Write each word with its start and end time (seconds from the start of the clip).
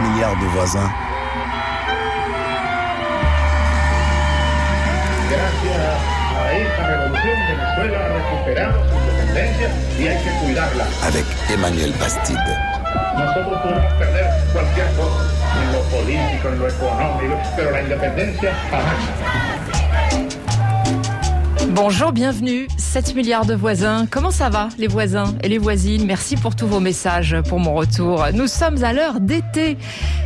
milliards 0.00 0.40
de 0.40 0.46
voisins. 0.48 0.90
Gracias 5.30 5.76
a 6.36 6.52
esta 6.52 7.00
Bonjour, 21.72 22.10
bienvenue. 22.10 22.66
7 22.78 23.14
milliards 23.14 23.46
de 23.46 23.54
voisins. 23.54 24.04
Comment 24.10 24.32
ça 24.32 24.48
va, 24.48 24.70
les 24.76 24.88
voisins 24.88 25.34
et 25.44 25.48
les 25.48 25.58
voisines? 25.58 26.04
Merci 26.04 26.34
pour 26.34 26.56
tous 26.56 26.66
vos 26.66 26.80
messages 26.80 27.36
pour 27.48 27.60
mon 27.60 27.74
retour. 27.74 28.26
Nous 28.34 28.48
sommes 28.48 28.82
à 28.82 28.92
l'heure 28.92 29.20
d'été. 29.20 29.78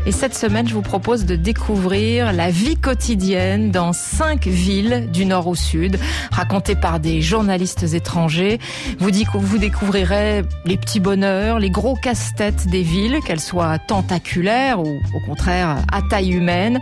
Et 0.06 0.12
cette 0.12 0.34
semaine, 0.34 0.66
je 0.66 0.72
vous 0.72 0.82
propose 0.82 1.26
de 1.26 1.36
découvrir 1.36 2.32
la 2.32 2.50
vie 2.50 2.76
quotidienne 2.76 3.70
dans 3.70 3.92
cinq 3.92 4.46
villes 4.46 5.10
du 5.12 5.26
nord 5.26 5.46
au 5.46 5.54
sud, 5.54 5.98
racontées 6.32 6.76
par 6.76 6.98
des 6.98 7.20
journalistes 7.20 7.92
étrangers. 7.92 8.58
Vous, 8.98 9.10
dites 9.10 9.28
que 9.28 9.36
vous 9.36 9.58
découvrirez 9.58 10.44
les 10.64 10.78
petits 10.78 11.00
bonheurs, 11.00 11.58
les 11.58 11.70
gros 11.70 11.94
casse-têtes 11.94 12.68
des 12.68 12.82
villes, 12.82 13.20
qu'elles 13.26 13.40
soient 13.40 13.78
tentaculaires 13.78 14.80
ou 14.80 14.86
au 14.86 15.20
contraire 15.26 15.76
à 15.92 16.00
taille 16.00 16.32
humaine 16.32 16.80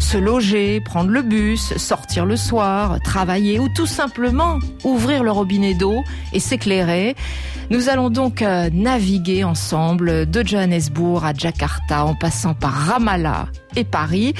se 0.00 0.18
loger, 0.18 0.80
prendre 0.80 1.10
le 1.10 1.22
bus, 1.22 1.76
sortir 1.76 2.26
le 2.26 2.36
soir, 2.36 2.98
travailler 3.02 3.58
ou 3.58 3.68
tout 3.74 3.86
simplement 3.86 4.58
ouvrir 4.84 5.24
le 5.24 5.30
robinet 5.30 5.74
d'eau 5.74 6.02
et 6.32 6.40
s'éclairer. 6.40 7.16
Nous 7.70 7.88
allons 7.88 8.10
donc 8.10 8.42
euh, 8.42 8.68
naviguer 8.72 9.44
ensemble 9.44 10.28
de 10.28 10.46
Johannesburg 10.46 11.24
à 11.24 11.32
Jakarta 11.32 12.04
en 12.04 12.14
passant 12.14 12.54
par 12.54 12.72
Ramallah 12.72 13.48
et 13.76 13.84
Paris. 13.84 14.34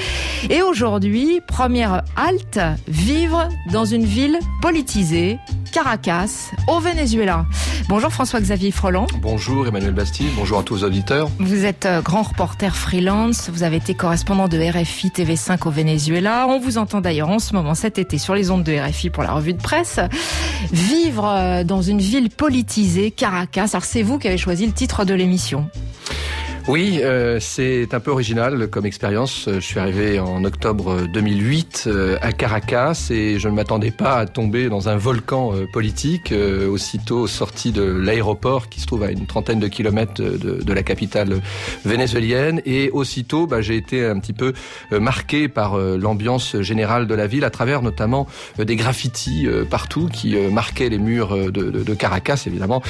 Et 0.49 0.61
aujourd'hui, 0.61 1.41
première 1.47 2.03
halte, 2.15 2.59
vivre 2.87 3.47
dans 3.71 3.85
une 3.85 4.05
ville 4.05 4.39
politisée, 4.61 5.37
Caracas, 5.71 6.51
au 6.67 6.79
Venezuela. 6.79 7.45
Bonjour 7.89 8.11
François-Xavier 8.11 8.71
Froland. 8.71 9.07
Bonjour 9.21 9.67
Emmanuel 9.67 9.93
Bastille, 9.93 10.29
bonjour 10.35 10.59
à 10.59 10.63
tous 10.63 10.77
les 10.77 10.83
auditeurs. 10.85 11.29
Vous 11.39 11.65
êtes 11.65 11.85
euh, 11.85 12.01
grand 12.01 12.23
reporter 12.23 12.75
freelance, 12.75 13.49
vous 13.49 13.63
avez 13.63 13.77
été 13.77 13.93
correspondant 13.93 14.47
de 14.47 14.57
RFI 14.57 15.09
TV5 15.09 15.67
au 15.67 15.71
Venezuela. 15.71 16.47
On 16.47 16.59
vous 16.59 16.77
entend 16.77 17.01
d'ailleurs 17.01 17.29
en 17.29 17.39
ce 17.39 17.53
moment 17.53 17.75
cet 17.75 17.99
été 17.99 18.17
sur 18.17 18.35
les 18.35 18.51
ondes 18.51 18.63
de 18.63 18.73
RFI 18.73 19.09
pour 19.09 19.23
la 19.23 19.33
revue 19.33 19.53
de 19.53 19.61
presse. 19.61 19.99
Vivre 20.71 21.27
euh, 21.27 21.63
dans 21.63 21.81
une 21.81 21.99
ville 21.99 22.29
politisée, 22.29 23.11
Caracas. 23.11 23.69
Alors 23.73 23.83
c'est 23.83 24.01
vous 24.01 24.17
qui 24.17 24.27
avez 24.27 24.37
choisi 24.37 24.65
le 24.65 24.71
titre 24.71 25.05
de 25.05 25.13
l'émission. 25.13 25.69
Oui, 26.67 26.99
euh, 27.03 27.37
c'est 27.39 27.93
un 27.93 27.99
peu 27.99 28.09
original 28.09 28.67
comme 28.69 28.87
expérience. 28.87 29.47
Je 29.47 29.59
suis 29.59 29.79
arrivé 29.79 30.19
en 30.19 30.43
octobre 30.43 31.05
2008 31.05 31.83
euh, 31.85 32.17
à 32.23 32.31
Caracas 32.31 33.09
et 33.11 33.37
je 33.37 33.47
ne 33.47 33.53
m'attendais 33.53 33.91
pas 33.91 34.15
à 34.15 34.25
tomber 34.25 34.67
dans 34.67 34.89
un 34.89 34.95
volcan 34.95 35.53
euh, 35.53 35.67
politique 35.71 36.31
euh, 36.31 36.67
aussitôt 36.67 37.27
sorti 37.27 37.71
de 37.71 37.83
l'aéroport 37.83 38.67
qui 38.67 38.81
se 38.81 38.87
trouve 38.87 39.03
à 39.03 39.11
une 39.11 39.27
trentaine 39.27 39.59
de 39.59 39.67
kilomètres 39.67 40.19
de, 40.19 40.73
la 40.73 40.81
capitale 40.81 41.39
vénézuélienne 41.85 42.61
et 42.65 42.89
aussitôt 42.89 43.45
bah, 43.45 43.61
j'ai 43.61 43.77
été 43.77 44.03
un 44.03 44.17
petit 44.19 44.33
peu 44.33 44.53
euh, 44.91 44.99
marqué 44.99 45.47
par 45.47 45.75
euh, 45.75 45.97
l'ambiance 45.97 46.59
générale 46.61 47.05
de 47.05 47.13
la 47.13 47.27
ville 47.27 47.43
à 47.43 47.51
travers 47.51 47.83
notamment 47.83 48.25
des 48.57 48.75
graffitis 48.75 49.47
partout 49.69 50.09
qui 50.11 50.35
marquaient 50.51 50.89
les 50.89 50.97
murs 50.97 51.35
de, 51.35 51.51
de, 51.51 51.83
de 51.83 51.93
Caracas 51.93 52.43
évidemment 52.47 52.81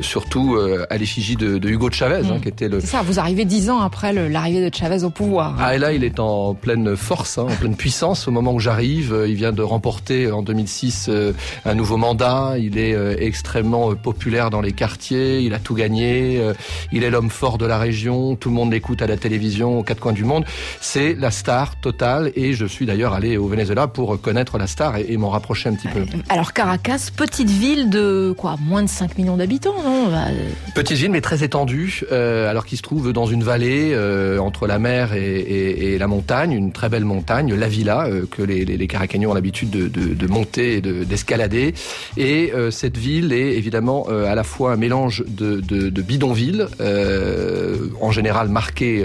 surtout 0.00 0.56
à 0.88 0.96
l'effigie 0.96 1.36
de, 1.36 1.58
de, 1.58 1.68
Hugo 1.68 1.90
Chavez 1.90 2.22
mmh. 2.22 2.32
hein, 2.32 2.38
qui 2.40 2.48
était 2.48 2.68
le 2.68 2.80
ça, 2.80 3.02
vous 3.02 3.18
arrivé 3.24 3.46
dix 3.46 3.70
ans 3.70 3.80
après 3.80 4.12
l'arrivée 4.12 4.68
de 4.68 4.74
Chavez 4.74 5.02
au 5.02 5.08
pouvoir. 5.08 5.56
Ah, 5.58 5.74
et 5.74 5.78
là, 5.78 5.94
il 5.94 6.04
est 6.04 6.20
en 6.20 6.52
pleine 6.52 6.94
force, 6.94 7.38
hein, 7.38 7.46
en 7.48 7.54
pleine 7.54 7.74
puissance. 7.74 8.28
Au 8.28 8.30
moment 8.30 8.52
où 8.52 8.60
j'arrive, 8.60 9.24
il 9.26 9.34
vient 9.34 9.52
de 9.52 9.62
remporter 9.62 10.30
en 10.30 10.42
2006 10.42 11.06
euh, 11.08 11.32
un 11.64 11.74
nouveau 11.74 11.96
mandat. 11.96 12.56
Il 12.58 12.76
est 12.76 12.92
euh, 12.92 13.16
extrêmement 13.18 13.90
euh, 13.90 13.94
populaire 13.94 14.50
dans 14.50 14.60
les 14.60 14.72
quartiers. 14.72 15.40
Il 15.40 15.54
a 15.54 15.58
tout 15.58 15.74
gagné. 15.74 16.38
Euh, 16.38 16.52
il 16.92 17.02
est 17.02 17.08
l'homme 17.08 17.30
fort 17.30 17.56
de 17.56 17.64
la 17.64 17.78
région. 17.78 18.36
Tout 18.36 18.50
le 18.50 18.56
monde 18.56 18.70
l'écoute 18.72 19.00
à 19.00 19.06
la 19.06 19.16
télévision, 19.16 19.78
aux 19.78 19.82
quatre 19.82 20.00
coins 20.00 20.12
du 20.12 20.24
monde. 20.24 20.44
C'est 20.82 21.14
la 21.14 21.30
star 21.30 21.76
totale. 21.80 22.30
Et 22.36 22.52
je 22.52 22.66
suis 22.66 22.84
d'ailleurs 22.84 23.14
allé 23.14 23.38
au 23.38 23.48
Venezuela 23.48 23.86
pour 23.86 24.20
connaître 24.20 24.58
la 24.58 24.66
star 24.66 24.98
et, 24.98 25.06
et 25.08 25.16
m'en 25.16 25.30
rapprocher 25.30 25.70
un 25.70 25.74
petit 25.74 25.88
peu. 25.88 26.04
Alors 26.28 26.52
Caracas, 26.52 27.08
petite 27.16 27.48
ville 27.48 27.88
de 27.88 28.34
quoi, 28.36 28.56
moins 28.60 28.82
de 28.82 28.88
5 28.88 29.16
millions 29.16 29.38
d'habitants, 29.38 29.82
non? 29.82 30.08
Bah, 30.10 30.26
Petite 30.74 30.98
ville, 30.98 31.10
mais 31.10 31.22
très 31.22 31.42
étendue. 31.42 32.02
Euh, 32.12 32.50
alors 32.50 32.66
qu'il 32.66 32.76
se 32.76 32.82
trouve 32.82 33.13
dans 33.14 33.24
une 33.26 33.42
vallée 33.42 33.92
euh, 33.94 34.38
entre 34.38 34.66
la 34.66 34.78
mer 34.78 35.14
et, 35.14 35.38
et, 35.38 35.94
et, 35.94 35.98
la 35.98 36.06
montagne, 36.06 36.52
une 36.52 36.72
très 36.72 36.90
belle 36.90 37.04
montagne, 37.06 37.54
la 37.54 37.68
Villa, 37.68 38.06
euh, 38.06 38.26
que 38.30 38.42
les, 38.42 38.66
les, 38.66 38.76
les 38.76 38.86
Caracagnos 38.86 39.30
ont 39.30 39.34
l'habitude 39.34 39.70
de, 39.70 39.88
de, 39.88 40.12
de, 40.12 40.26
monter 40.26 40.74
et 40.74 40.80
d'escalader. 40.80 41.72
De, 41.72 42.20
et 42.20 42.52
euh, 42.52 42.70
cette 42.70 42.98
ville 42.98 43.32
est 43.32 43.56
évidemment 43.56 44.06
euh, 44.10 44.30
à 44.30 44.34
la 44.34 44.42
fois 44.42 44.72
un 44.72 44.76
mélange 44.76 45.24
de, 45.26 45.60
de, 45.60 46.02
bidonvilles, 46.02 46.66
euh, 46.80 47.88
en 48.00 48.10
général 48.10 48.48
marqués 48.48 49.04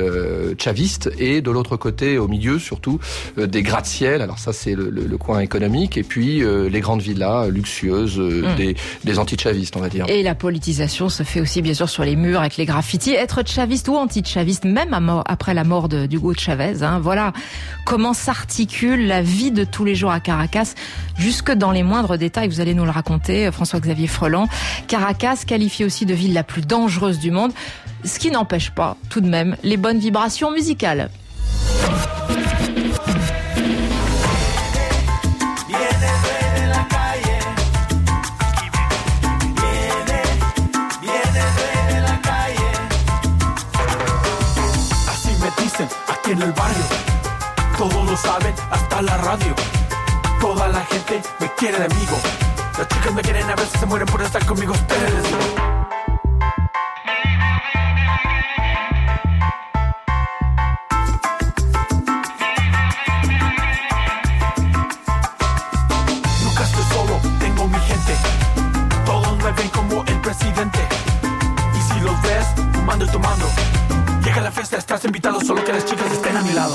chavistes, 0.57 1.11
et 1.19 1.41
de 1.41 1.51
l'autre 1.51 1.77
côté, 1.77 2.17
au 2.17 2.27
milieu 2.27 2.57
surtout, 2.57 2.99
des 3.37 3.61
gratte-ciel. 3.61 4.21
Alors 4.21 4.39
ça, 4.39 4.51
c'est 4.51 4.73
le, 4.73 4.89
le, 4.89 5.05
le, 5.05 5.17
coin 5.17 5.39
économique, 5.39 5.97
et 5.97 6.03
puis 6.03 6.41
les 6.43 6.79
grandes 6.79 7.01
villas 7.01 7.47
luxueuses 7.49 8.17
mmh. 8.17 8.55
des, 8.57 8.75
des 9.03 9.19
anti-chavistes, 9.19 9.77
on 9.77 9.81
va 9.81 9.89
dire. 9.89 10.05
Et 10.09 10.23
la 10.23 10.35
politisation 10.35 11.09
se 11.09 11.21
fait 11.23 11.41
aussi 11.41 11.61
bien 11.61 11.75
sûr 11.75 11.87
sur 11.87 12.03
les 12.03 12.15
murs 12.15 12.39
avec 12.39 12.57
les 12.57 12.65
graffitis. 12.65 13.13
Être 13.13 13.43
chaviste 13.45 13.87
ou 13.87 13.98
anti-chaviste, 14.01 14.65
même 14.65 14.93
après 15.25 15.53
la 15.53 15.63
mort 15.63 15.89
d'Hugo 15.89 16.33
de 16.33 16.39
Chavez. 16.39 16.83
Hein. 16.83 16.99
Voilà 16.99 17.33
comment 17.85 18.13
s'articule 18.13 19.07
la 19.07 19.21
vie 19.21 19.51
de 19.51 19.63
tous 19.63 19.85
les 19.85 19.95
jours 19.95 20.11
à 20.11 20.19
Caracas, 20.19 20.73
jusque 21.17 21.51
dans 21.51 21.71
les 21.71 21.83
moindres 21.83 22.17
détails. 22.17 22.47
Vous 22.47 22.61
allez 22.61 22.73
nous 22.73 22.85
le 22.85 22.91
raconter, 22.91 23.51
François-Xavier 23.51 24.07
Freland. 24.07 24.47
Caracas, 24.87 25.43
qualifié 25.45 25.85
aussi 25.85 26.05
de 26.05 26.13
ville 26.13 26.33
la 26.33 26.43
plus 26.43 26.61
dangereuse 26.61 27.19
du 27.19 27.31
monde, 27.31 27.51
ce 28.03 28.19
qui 28.19 28.31
n'empêche 28.31 28.71
pas 28.71 28.97
tout 29.09 29.21
de 29.21 29.29
même 29.29 29.55
les 29.63 29.77
bonnes 29.77 29.99
vibrations 29.99 30.51
musicales. 30.51 31.09
En 46.39 46.47
el 46.47 46.53
barrio. 46.53 46.83
Todos 47.77 48.09
lo 48.09 48.17
saben, 48.17 48.53
hasta 48.71 49.01
la 49.01 49.17
radio. 49.17 49.53
Toda 50.39 50.67
la 50.69 50.83
gente 50.85 51.21
me 51.39 51.51
quiere 51.55 51.77
de 51.77 51.85
amigo. 51.85 52.17
Las 52.77 52.87
chicas 52.87 53.13
me 53.13 53.21
quieren 53.21 53.49
a 53.49 53.55
veces 53.55 53.79
se 53.79 53.85
mueren 53.85 54.07
por 54.07 54.21
estar 54.21 54.45
conmigo. 54.45 54.73
Ustedes 54.73 55.78
estás 74.79 75.03
invitado, 75.05 75.41
solo 75.41 75.63
que 75.63 75.73
las 75.73 75.85
chicas 75.85 76.11
estén 76.11 76.35
a 76.35 76.41
mi 76.41 76.53
lado. 76.53 76.73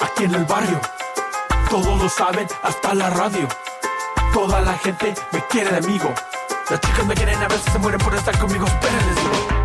aquí 0.00 0.24
en 0.24 0.34
el 0.34 0.44
barrio. 0.46 0.80
Todos 1.68 2.02
lo 2.02 2.08
saben, 2.08 2.46
hasta 2.62 2.94
la 2.94 3.10
radio. 3.10 3.67
Toda 4.38 4.60
la 4.60 4.78
gente 4.78 5.14
me 5.32 5.44
quiere 5.48 5.68
de 5.68 5.78
amigo. 5.78 6.14
Las 6.70 6.80
chicas 6.80 7.04
me 7.06 7.14
quieren 7.16 7.42
a 7.42 7.48
veces 7.48 7.72
se 7.72 7.78
mueren 7.80 7.98
por 7.98 8.14
estar 8.14 8.38
conmigo. 8.38 8.66
Espérenles, 8.66 9.16
digo. 9.16 9.57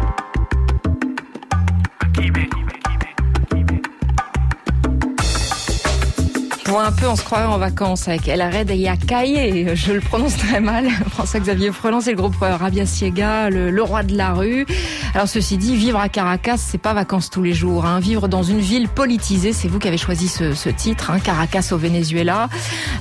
Pour 6.74 6.81
un 6.81 6.92
peu, 6.92 7.08
on 7.08 7.16
se 7.16 7.22
croirait 7.22 7.46
en 7.46 7.60
vacances 7.60 8.08
avec 8.08 8.28
El 8.28 8.42
Red 8.42 8.72
et 8.72 8.78
Yakaye. 8.78 9.75
Je 9.75 9.94
le 9.94 10.02
prononce 10.02 10.38
très 10.38 10.60
mal. 10.60 10.90
François-Xavier 11.12 11.72
Freland, 11.72 12.02
c'est 12.02 12.10
le 12.10 12.18
groupe 12.18 12.36
Rabia 12.40 12.88
Siega, 12.88 13.52
le, 13.52 13.84
roi 13.84 14.02
de 14.02 14.18
la 14.18 14.34
rue. 14.34 14.66
Alors, 15.14 15.28
ceci 15.28 15.60
dit, 15.60 15.75
vivre 15.75 16.00
à 16.00 16.10
Caracas, 16.10 16.58
c'est 16.58 16.80
pas 16.80 16.96
vacances 16.96 17.30
tous 17.30 17.44
les 17.44 17.54
jours. 17.54 17.86
Hein. 17.86 18.00
Vivre 18.00 18.28
dans 18.28 18.42
une 18.42 18.60
ville 18.60 18.90
politisée, 18.90 19.54
c'est 19.54 19.68
vous 19.68 19.78
qui 19.78 19.88
avez 19.88 20.00
choisi 20.00 20.28
ce, 20.28 20.70
titre, 20.70 21.12
hein, 21.12 21.20
Caracas 21.20 21.70
au 21.74 21.78
Venezuela. 21.78 22.50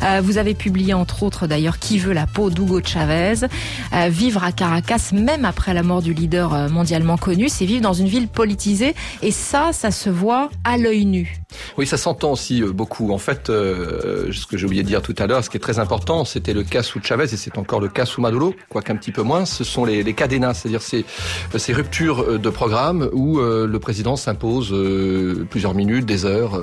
Euh, 0.02 0.20
vous 0.22 0.36
avez 0.36 0.52
publié, 0.52 0.92
entre 0.92 1.22
autres, 1.22 1.46
d'ailleurs, 1.46 1.78
Qui 1.78 1.98
veut 1.98 2.12
la 2.12 2.26
peau 2.26 2.50
d'Hugo 2.50 2.82
Chavez. 2.84 3.46
Euh, 3.94 4.10
vivre 4.10 4.44
à 4.44 4.52
Caracas, 4.52 5.12
même 5.14 5.46
après 5.46 5.72
la 5.72 5.82
mort 5.82 6.02
du 6.02 6.12
leader 6.12 6.52
euh, 6.52 6.68
mondialement 6.68 7.16
connu, 7.16 7.48
c'est 7.48 7.64
vivre 7.64 7.80
dans 7.80 7.94
une 7.94 8.08
ville 8.08 8.28
politisée. 8.28 8.94
Et 9.22 9.30
ça, 9.30 9.70
ça 9.72 9.90
se 9.90 10.10
voit 10.10 10.50
à 10.62 10.76
l'œil 10.76 11.06
nu. 11.06 11.41
Oui, 11.78 11.86
ça 11.86 11.96
s'entend 11.96 12.32
aussi 12.32 12.62
beaucoup. 12.62 13.12
En 13.12 13.18
fait, 13.18 13.46
ce 13.46 14.46
que 14.46 14.56
j'ai 14.56 14.66
oublié 14.66 14.82
de 14.82 14.88
dire 14.88 15.02
tout 15.02 15.14
à 15.18 15.26
l'heure, 15.26 15.44
ce 15.44 15.50
qui 15.50 15.56
est 15.56 15.60
très 15.60 15.78
important, 15.78 16.24
c'était 16.24 16.52
le 16.52 16.62
cas 16.62 16.82
sous 16.82 17.00
Chavez 17.02 17.24
et 17.24 17.36
c'est 17.36 17.58
encore 17.58 17.80
le 17.80 17.88
cas 17.88 18.04
sous 18.04 18.20
Maduro, 18.20 18.54
quoique 18.68 18.92
un 18.92 18.96
petit 18.96 19.12
peu 19.12 19.22
moins, 19.22 19.44
ce 19.44 19.64
sont 19.64 19.84
les, 19.84 20.02
les 20.02 20.14
cadenas, 20.14 20.54
c'est-à-dire 20.54 20.82
ces, 20.82 21.04
ces 21.56 21.72
ruptures 21.72 22.38
de 22.38 22.50
programme 22.50 23.08
où 23.12 23.40
le 23.40 23.78
président 23.78 24.16
s'impose 24.16 24.74
plusieurs 25.50 25.74
minutes, 25.74 26.06
des 26.06 26.24
heures, 26.24 26.60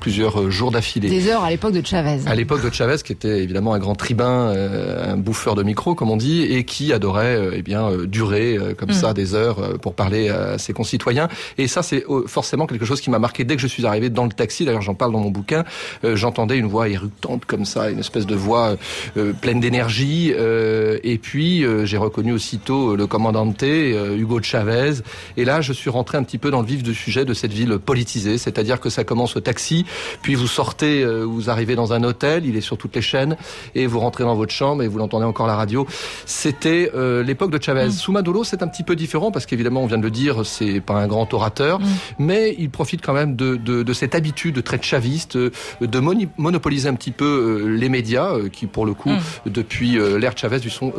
plusieurs 0.00 0.50
jours 0.50 0.70
d'affilée. 0.70 1.08
Des 1.08 1.28
heures 1.28 1.44
à 1.44 1.50
l'époque 1.50 1.72
de 1.72 1.86
Chavez. 1.86 2.20
À 2.26 2.34
l'époque 2.34 2.62
de 2.64 2.72
Chavez, 2.72 2.96
qui 3.04 3.12
était 3.12 3.42
évidemment 3.42 3.74
un 3.74 3.78
grand 3.78 3.94
tribun, 3.94 4.52
un 4.52 5.16
bouffeur 5.16 5.54
de 5.54 5.62
micro, 5.62 5.94
comme 5.94 6.10
on 6.10 6.16
dit, 6.16 6.42
et 6.42 6.64
qui 6.64 6.92
adorait 6.92 7.50
eh 7.54 7.62
bien 7.62 7.90
durer 8.06 8.58
comme 8.78 8.90
mm. 8.90 8.94
ça 8.94 9.12
des 9.12 9.34
heures 9.34 9.78
pour 9.78 9.94
parler 9.94 10.28
à 10.28 10.58
ses 10.58 10.72
concitoyens. 10.72 11.28
Et 11.58 11.68
ça, 11.68 11.82
c'est 11.82 12.04
forcément 12.26 12.66
quelque 12.66 12.84
chose 12.84 13.00
qui 13.00 13.10
m'a 13.10 13.18
marqué 13.18 13.44
dès 13.44 13.56
que 13.56 13.62
je 13.62 13.66
suis 13.66 13.86
arrivé 13.86 14.10
dans 14.10 14.24
le 14.24 14.31
taxi. 14.34 14.64
D'ailleurs, 14.64 14.82
j'en 14.82 14.94
parle 14.94 15.12
dans 15.12 15.20
mon 15.20 15.30
bouquin. 15.30 15.64
J'entendais 16.02 16.58
une 16.58 16.66
voix 16.66 16.88
éructante 16.88 17.44
comme 17.44 17.64
ça, 17.64 17.90
une 17.90 17.98
espèce 17.98 18.26
de 18.26 18.34
voix 18.34 18.76
euh, 19.16 19.32
pleine 19.32 19.60
d'énergie. 19.60 20.32
Euh, 20.36 20.98
et 21.02 21.18
puis 21.18 21.64
euh, 21.64 21.84
j'ai 21.84 21.96
reconnu 21.96 22.32
aussitôt 22.32 22.96
le 22.96 23.06
commandante 23.06 23.62
Hugo 23.62 24.40
Chavez. 24.42 25.02
Et 25.36 25.44
là, 25.44 25.60
je 25.60 25.72
suis 25.72 25.90
rentré 25.90 26.18
un 26.18 26.22
petit 26.22 26.38
peu 26.38 26.50
dans 26.50 26.60
le 26.60 26.66
vif 26.66 26.82
du 26.82 26.94
sujet 26.94 27.24
de 27.24 27.34
cette 27.34 27.52
ville 27.52 27.78
politisée, 27.78 28.38
c'est-à-dire 28.38 28.80
que 28.80 28.90
ça 28.90 29.04
commence 29.04 29.36
au 29.36 29.40
taxi, 29.40 29.84
puis 30.22 30.34
vous 30.34 30.46
sortez, 30.46 31.04
vous 31.04 31.50
arrivez 31.50 31.74
dans 31.74 31.92
un 31.92 32.02
hôtel, 32.02 32.46
il 32.46 32.56
est 32.56 32.60
sur 32.62 32.76
toutes 32.76 32.96
les 32.96 33.02
chaînes, 33.02 33.36
et 33.74 33.86
vous 33.86 34.00
rentrez 34.00 34.24
dans 34.24 34.34
votre 34.34 34.52
chambre 34.52 34.82
et 34.82 34.88
vous 34.88 34.98
l'entendez 34.98 35.24
encore 35.24 35.46
la 35.46 35.56
radio. 35.56 35.86
C'était 36.26 36.90
l'époque 37.24 37.50
de 37.50 37.62
Chavez. 37.62 37.86
Mm. 37.86 37.92
Sous 37.92 38.12
Maduro, 38.12 38.44
c'est 38.44 38.62
un 38.62 38.68
petit 38.68 38.82
peu 38.82 38.96
différent 38.96 39.30
parce 39.30 39.46
qu'évidemment, 39.46 39.82
on 39.82 39.86
vient 39.86 39.98
de 39.98 40.02
le 40.02 40.10
dire, 40.10 40.44
c'est 40.44 40.80
pas 40.80 40.94
un 40.94 41.06
grand 41.06 41.32
orateur, 41.34 41.80
mm. 41.80 41.84
mais 42.18 42.54
il 42.58 42.70
profite 42.70 43.02
quand 43.02 43.14
même 43.14 43.36
de, 43.36 43.56
de, 43.56 43.82
de 43.82 43.92
cette 43.92 44.14
habitude 44.22 44.62
très 44.62 44.80
chaviste 44.80 45.36
de 45.36 46.00
monopoliser 46.36 46.88
un 46.88 46.94
petit 46.94 47.10
peu 47.10 47.24
euh, 47.24 47.76
les 47.76 47.88
médias, 47.88 48.34
euh, 48.34 48.48
qui 48.48 48.66
pour 48.66 48.86
le 48.86 48.94
coup, 48.94 49.10
hmm. 49.10 49.50
depuis 49.50 49.98
euh, 49.98 50.16
l'ère 50.16 50.38
Chavez, 50.38 50.60
lui 50.60 50.70
sont 50.70 50.92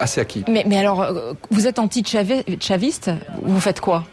assez 0.00 0.20
acquis. 0.20 0.44
Mais, 0.48 0.64
mais 0.66 0.78
alors, 0.78 1.06
vous 1.50 1.66
êtes 1.66 1.78
anti-chaviste 1.78 3.10
Vous 3.42 3.60
faites 3.60 3.80
quoi? 3.80 4.04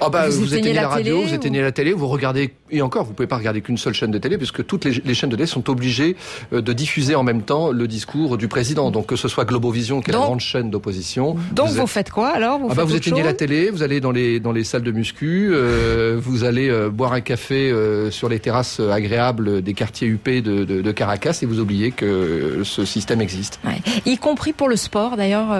Ah 0.00 0.08
bah, 0.08 0.28
vous, 0.28 0.54
éteignez 0.54 0.72
la, 0.72 0.88
radio, 0.88 1.22
vous 1.22 1.34
éteignez 1.34 1.62
la 1.62 1.72
télé, 1.72 1.92
vous 1.92 2.08
regardez 2.08 2.52
et 2.74 2.82
encore, 2.82 3.04
vous 3.04 3.12
pouvez 3.12 3.28
pas 3.28 3.36
regarder 3.36 3.60
qu'une 3.60 3.78
seule 3.78 3.94
chaîne 3.94 4.10
de 4.10 4.18
télé, 4.18 4.36
puisque 4.36 4.66
toutes 4.66 4.84
les, 4.84 5.14
chaînes 5.14 5.30
de 5.30 5.36
télé 5.36 5.46
sont 5.46 5.70
obligées 5.70 6.16
euh, 6.52 6.60
de 6.60 6.72
diffuser 6.72 7.14
en 7.14 7.22
même 7.22 7.42
temps 7.42 7.70
le 7.70 7.86
discours 7.86 8.36
du 8.36 8.48
président. 8.48 8.90
Donc 8.90 9.06
que 9.06 9.16
ce 9.16 9.28
soit 9.28 9.44
Globovision, 9.44 10.00
qui 10.00 10.10
est 10.10 10.12
la 10.12 10.20
grande 10.20 10.40
chaîne 10.40 10.70
d'opposition. 10.70 11.36
Donc 11.52 11.68
vous, 11.68 11.86
faites 11.86 12.10
quoi 12.10 12.30
alors? 12.30 12.58
Vous, 12.58 12.68
ah 12.70 12.74
bah, 12.74 12.84
vous 12.84 12.96
éteignez 12.96 13.22
la 13.22 13.32
télé, 13.32 13.70
vous 13.70 13.82
allez 13.82 14.00
dans 14.00 14.10
les 14.10 14.40
dans 14.40 14.52
les 14.52 14.64
salles 14.64 14.82
de 14.82 14.90
muscu, 14.90 15.50
euh, 15.52 16.18
vous 16.20 16.44
allez 16.44 16.68
euh, 16.68 16.90
boire 16.90 17.12
un 17.12 17.20
café 17.20 17.72
sur 18.10 18.28
les 18.28 18.40
terrasses 18.40 18.80
agréables 18.80 19.62
des 19.62 19.74
quartiers 19.74 20.08
UP 20.08 20.28
de, 20.28 20.64
de, 20.64 20.92
Caracas 20.92 21.38
et 21.42 21.46
vous 21.46 21.60
oubliez 21.60 21.90
que 21.90 22.62
ce 22.64 22.84
système 22.84 23.20
existe. 23.20 23.60
Ouais. 23.64 23.80
Y 24.06 24.16
compris 24.16 24.52
pour 24.52 24.68
le 24.68 24.76
sport, 24.76 25.16
d'ailleurs, 25.16 25.56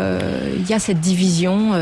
il 0.56 0.68
y 0.68 0.72
a 0.72 0.78
cette 0.78 1.00
division. 1.00 1.72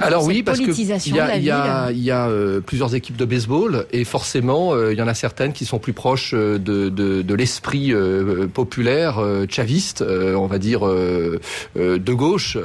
alors 0.00 0.24
oui, 0.24 0.42
parce 0.42 0.60
que 0.60 0.70
il 0.70 1.14
y 1.14 1.20
a, 1.20 1.36
y 1.36 1.50
a, 1.50 1.63
y 1.92 2.10
a 2.10 2.28
plusieurs 2.64 2.94
équipes 2.94 3.16
de 3.16 3.24
baseball 3.24 3.86
et 3.92 4.04
forcément 4.04 4.74
euh, 4.74 4.92
il 4.92 4.98
y 4.98 5.02
en 5.02 5.08
a 5.08 5.14
certaines 5.14 5.52
qui 5.52 5.64
sont 5.64 5.78
plus 5.78 5.92
proches 5.92 6.32
euh, 6.34 6.58
de, 6.58 6.88
de, 6.88 7.22
de 7.22 7.34
l'esprit 7.34 7.92
euh, 7.92 8.46
populaire, 8.46 9.20
chaviste, 9.48 10.02
on 10.02 10.46
va 10.46 10.58
dire 10.58 10.82
de 10.84 12.12
gauche, 12.12 12.56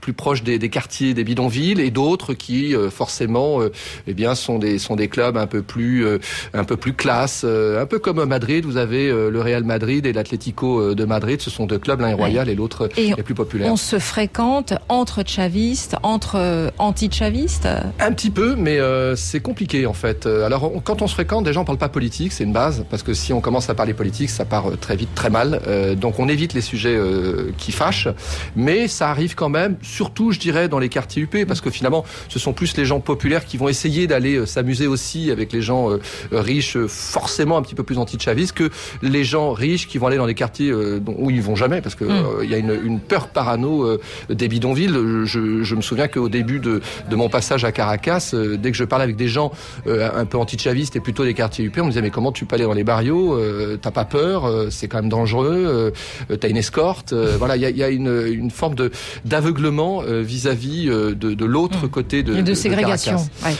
plus 0.00 0.12
proche 0.12 0.42
des, 0.42 0.58
des, 0.58 0.68
quartiers, 0.68 1.14
des 1.14 1.24
bidonvilles, 1.24 1.80
et 1.80 1.90
d'autres 1.90 2.34
qui 2.34 2.74
forcément, 2.90 3.60
eh 4.06 4.14
bien, 4.14 4.34
sont 4.34 4.58
des 4.58 4.78
sont 4.78 4.96
des 4.96 5.08
clubs 5.08 5.36
un 5.36 5.46
peu 5.46 5.62
plus 5.62 6.06
un 6.54 6.64
peu 6.64 6.76
plus 6.76 6.92
classe, 6.92 7.44
un 7.44 7.86
peu 7.86 7.98
comme 7.98 8.24
Madrid. 8.24 8.64
Vous 8.64 8.76
avez 8.76 9.08
le 9.08 9.40
Real 9.40 9.64
Madrid 9.64 10.06
et 10.06 10.12
l'Atlético 10.12 10.94
de 10.94 11.04
Madrid. 11.04 11.40
Ce 11.40 11.50
sont 11.50 11.66
deux 11.66 11.78
clubs, 11.78 12.00
l'un 12.00 12.08
est 12.08 12.14
royal 12.14 12.48
et 12.48 12.54
l'autre 12.54 12.88
est 12.96 13.22
plus 13.22 13.34
populaire. 13.34 13.70
On 13.72 13.76
se 13.76 13.98
fréquente 13.98 14.74
entre 14.88 15.22
chavistes, 15.26 15.96
entre 16.02 16.70
anti-chavistes? 16.78 17.68
Un 18.00 18.12
petit 18.18 18.30
peu, 18.30 18.54
mais 18.56 18.78
c'est 19.16 19.40
compliqué 19.40 19.86
en 19.86 19.92
fait. 19.92 20.26
Alors 20.26 20.70
quand 20.84 20.98
quand 20.98 21.04
on 21.04 21.06
se 21.06 21.14
fréquente, 21.14 21.44
des 21.44 21.52
gens 21.52 21.64
parlent 21.64 21.78
pas 21.78 21.88
politique, 21.88 22.32
c'est 22.32 22.42
une 22.42 22.52
base, 22.52 22.84
parce 22.90 23.04
que 23.04 23.14
si 23.14 23.32
on 23.32 23.40
commence 23.40 23.70
à 23.70 23.74
parler 23.74 23.94
politique, 23.94 24.30
ça 24.30 24.44
part 24.44 24.68
euh, 24.68 24.76
très 24.76 24.96
vite, 24.96 25.14
très 25.14 25.30
mal. 25.30 25.60
Euh, 25.68 25.94
donc 25.94 26.18
on 26.18 26.28
évite 26.28 26.54
les 26.54 26.60
sujets 26.60 26.96
euh, 26.96 27.52
qui 27.56 27.70
fâchent, 27.70 28.08
mais 28.56 28.88
ça 28.88 29.10
arrive 29.10 29.36
quand 29.36 29.48
même, 29.48 29.76
surtout 29.80 30.32
je 30.32 30.40
dirais 30.40 30.68
dans 30.68 30.80
les 30.80 30.88
quartiers 30.88 31.22
UP, 31.22 31.46
parce 31.46 31.60
que 31.60 31.70
finalement 31.70 32.04
ce 32.28 32.40
sont 32.40 32.52
plus 32.52 32.76
les 32.76 32.84
gens 32.84 32.98
populaires 32.98 33.44
qui 33.44 33.58
vont 33.58 33.68
essayer 33.68 34.08
d'aller 34.08 34.44
s'amuser 34.44 34.88
aussi 34.88 35.30
avec 35.30 35.52
les 35.52 35.62
gens 35.62 35.90
riches, 36.32 36.78
forcément 36.88 37.56
un 37.56 37.62
petit 37.62 37.76
peu 37.76 37.84
plus 37.84 37.98
anti-chavistes, 37.98 38.52
que 38.52 38.70
les 39.00 39.22
gens 39.22 39.52
riches 39.52 39.86
qui 39.86 39.98
vont 39.98 40.08
aller 40.08 40.16
dans 40.16 40.26
les 40.26 40.34
quartiers 40.34 40.72
où 40.72 41.30
ils 41.30 41.42
vont 41.42 41.54
jamais, 41.54 41.80
parce 41.80 41.94
que 41.94 42.04
mm. 42.04 42.42
il 42.42 42.50
y 42.50 42.54
a 42.54 42.58
une, 42.58 42.76
une, 42.84 42.98
peur 42.98 43.28
parano 43.28 43.98
des 44.28 44.48
bidonvilles. 44.48 44.92
Je, 45.24 45.62
je 45.62 45.74
me 45.76 45.82
souviens 45.82 46.08
qu'au 46.08 46.28
début 46.28 46.58
de, 46.58 46.80
de, 47.08 47.16
mon 47.16 47.28
passage 47.28 47.64
à 47.64 47.70
Caracas, 47.70 48.07
dès 48.32 48.70
que 48.70 48.76
je 48.76 48.84
parlais 48.84 49.04
avec 49.04 49.16
des 49.16 49.28
gens 49.28 49.52
un 49.86 50.24
peu 50.24 50.38
anti-chavistes, 50.38 50.92
c'était 50.92 51.02
plutôt 51.02 51.24
des 51.24 51.34
quartiers 51.34 51.64
UP. 51.64 51.76
On 51.78 51.84
me 51.84 51.88
disait 51.90 52.02
mais 52.02 52.10
comment 52.10 52.32
tu 52.32 52.44
peux 52.44 52.56
aller 52.56 52.64
dans 52.64 52.72
les 52.72 52.84
barrios 52.84 53.34
euh, 53.34 53.78
T'as 53.80 53.90
pas 53.90 54.04
peur 54.04 54.46
euh, 54.46 54.68
C'est 54.70 54.88
quand 54.88 54.98
même 54.98 55.08
dangereux. 55.08 55.92
Euh, 56.30 56.36
T'as 56.36 56.48
une 56.48 56.56
escorte. 56.56 57.12
voilà, 57.12 57.56
il 57.56 57.62
y 57.62 57.66
a, 57.66 57.70
y 57.70 57.82
a, 57.82 57.88
une, 57.88 58.26
une 58.26 58.50
forme 58.50 58.74
de 58.74 58.90
d'aveuglement 59.24 60.02
vis-à-vis 60.02 60.86
de, 60.86 61.12
de 61.12 61.44
l'autre 61.44 61.86
mmh. 61.86 61.88
côté 61.88 62.22
de, 62.22 62.34
de, 62.34 62.42
de 62.42 62.54
ségrégation. 62.54 63.16
Ouais. 63.44 63.54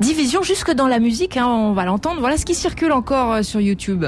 Division 0.00 0.42
jusque 0.42 0.72
dans 0.72 0.86
la 0.86 0.98
musique. 0.98 1.36
Hein, 1.36 1.46
on 1.46 1.72
va 1.72 1.84
l'entendre. 1.84 2.20
Voilà 2.20 2.36
ce 2.36 2.44
qui 2.44 2.54
circule 2.54 2.92
encore 2.92 3.44
sur 3.44 3.60
YouTube. 3.60 4.04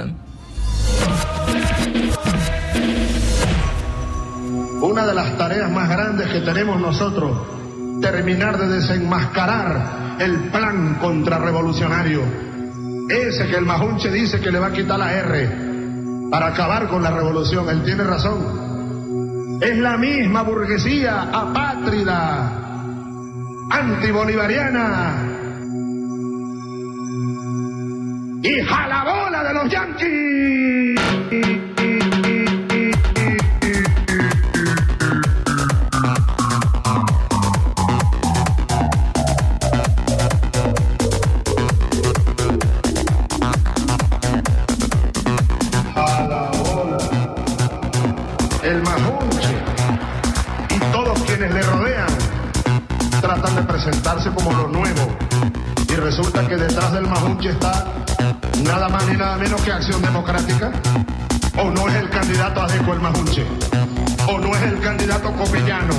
Una 4.82 5.06
de 5.06 5.14
las 5.14 5.36
tareas 5.36 5.70
más 5.70 5.88
grandes 5.88 6.26
que 6.26 6.40
tenemos 6.40 6.80
nosotros, 6.80 7.36
terminar 8.00 8.58
de 8.58 8.68
desenmascarar 8.68 10.16
el 10.18 10.50
plan 10.50 10.96
contrarrevolucionario 11.00 12.22
Ese 13.08 13.46
que 13.48 13.56
el 13.56 13.64
Majunche 13.64 14.10
dice 14.10 14.40
que 14.40 14.50
le 14.50 14.58
va 14.58 14.68
a 14.68 14.72
quitar 14.72 14.98
la 14.98 15.12
R 15.12 15.70
para 16.30 16.46
acabar 16.48 16.86
con 16.86 17.02
la 17.02 17.10
revolución, 17.10 17.68
él 17.68 17.82
tiene 17.82 18.04
razón. 18.04 19.58
Es 19.60 19.76
la 19.76 19.96
misma 19.96 20.42
burguesía 20.42 21.22
apátrida, 21.22 22.52
antibolivariana 23.68 25.26
y 28.42 28.60
jalabola 28.62 29.42
de 29.42 29.54
los 29.54 29.68
yanquis. 29.68 31.59
Como 54.34 54.52
lo 54.52 54.68
nuevo. 54.68 55.16
Y 55.88 55.94
resulta 55.94 56.46
que 56.46 56.56
detrás 56.56 56.92
del 56.92 57.06
Majunche 57.06 57.50
está 57.50 57.86
nada 58.64 58.88
más 58.88 59.06
ni 59.06 59.16
nada 59.16 59.36
menos 59.36 59.60
que 59.62 59.72
Acción 59.72 60.02
Democrática. 60.02 60.70
O 61.58 61.70
no 61.70 61.88
es 61.88 61.94
el 61.94 62.10
candidato 62.10 62.62
Adeco 62.62 62.92
el 62.92 63.00
Majunche. 63.00 63.44
O 64.28 64.38
no 64.38 64.54
es 64.54 64.62
el 64.62 64.80
candidato 64.80 65.32
Copellano. 65.32 65.94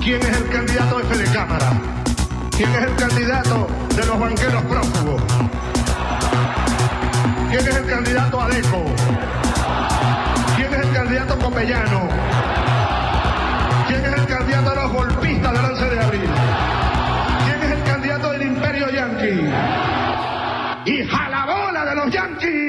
¿Quién 0.00 0.20
es 0.22 0.36
el 0.36 0.48
candidato 0.48 0.98
de 0.98 1.24
Cámara? 1.32 1.72
¿Quién 2.56 2.70
es 2.70 2.82
el 2.82 2.94
candidato 2.96 3.66
de 3.96 4.06
los 4.06 4.18
banqueros 4.18 4.62
prófugos? 4.64 5.22
¿Quién 7.50 7.68
es 7.68 7.76
el 7.76 7.86
candidato 7.86 8.40
Adeco? 8.40 8.84
¿Quién 10.56 10.74
es 10.74 10.80
el 10.86 10.92
candidato 10.92 11.38
Copellano? 11.38 12.47
candidato 14.48 14.70
a 14.70 14.82
los 14.82 14.92
golpistas 14.92 15.52
del 15.52 15.64
11 15.64 15.90
de 15.90 16.00
abril? 16.00 16.30
¿Quién 17.44 17.62
es 17.62 17.70
el 17.70 17.84
candidato 17.84 18.32
del 18.32 18.42
imperio 18.42 18.88
yanqui? 18.88 20.90
¡Hija 20.90 21.28
la 21.28 21.44
bola 21.44 21.84
de 21.84 21.94
los 21.94 22.10
yanquis! 22.10 22.67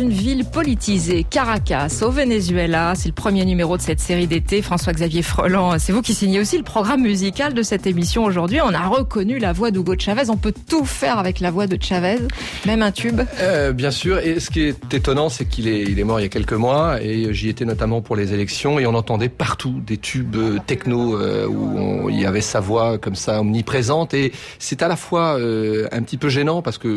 Une 0.00 0.10
ville 0.10 0.44
politisée, 0.46 1.24
Caracas, 1.28 2.00
au 2.02 2.10
Venezuela. 2.10 2.94
C'est 2.96 3.08
le 3.08 3.14
premier 3.14 3.44
numéro 3.44 3.76
de 3.76 3.82
cette 3.82 4.00
série 4.00 4.26
d'été. 4.26 4.62
François-Xavier 4.62 5.22
Freland, 5.22 5.78
c'est 5.78 5.92
vous 5.92 6.00
qui 6.00 6.14
signez 6.14 6.40
aussi 6.40 6.56
le 6.56 6.62
programme 6.62 7.02
musical 7.02 7.52
de 7.52 7.62
cette 7.62 7.86
émission 7.86 8.24
aujourd'hui. 8.24 8.60
On 8.62 8.72
a 8.72 8.86
reconnu 8.88 9.38
la 9.38 9.52
voix 9.52 9.70
d'Hugo 9.70 9.94
Chavez. 9.98 10.30
On 10.30 10.38
peut 10.38 10.54
tout 10.68 10.86
faire 10.86 11.18
avec 11.18 11.40
la 11.40 11.50
voix 11.50 11.66
de 11.66 11.76
Chavez, 11.80 12.18
même 12.66 12.80
un 12.82 12.92
tube. 12.92 13.20
Euh, 13.40 13.72
bien 13.72 13.90
sûr. 13.90 14.18
Et 14.18 14.40
ce 14.40 14.50
qui 14.50 14.62
est 14.62 14.94
étonnant, 14.94 15.28
c'est 15.28 15.44
qu'il 15.44 15.68
est, 15.68 16.04
mort 16.04 16.18
il 16.18 16.22
y 16.22 16.26
a 16.26 16.30
quelques 16.30 16.54
mois 16.54 17.02
et 17.02 17.34
j'y 17.34 17.50
étais 17.50 17.66
notamment 17.66 18.00
pour 18.00 18.16
les 18.16 18.32
élections 18.32 18.78
et 18.78 18.86
on 18.86 18.94
entendait 18.94 19.28
partout 19.28 19.82
des 19.86 19.98
tubes 19.98 20.36
euh, 20.36 20.58
techno 20.66 21.16
euh, 21.16 21.46
où 21.46 22.08
il 22.08 22.18
y 22.18 22.24
avait 22.24 22.40
sa 22.40 22.60
voix 22.60 22.96
comme 22.96 23.16
ça 23.16 23.40
omniprésente 23.40 24.14
et 24.14 24.32
c'est 24.58 24.82
à 24.82 24.88
la 24.88 24.96
fois 24.96 25.34
un 25.34 26.02
petit 26.02 26.16
peu 26.16 26.28
gênant 26.28 26.62
parce 26.62 26.78
que 26.78 26.88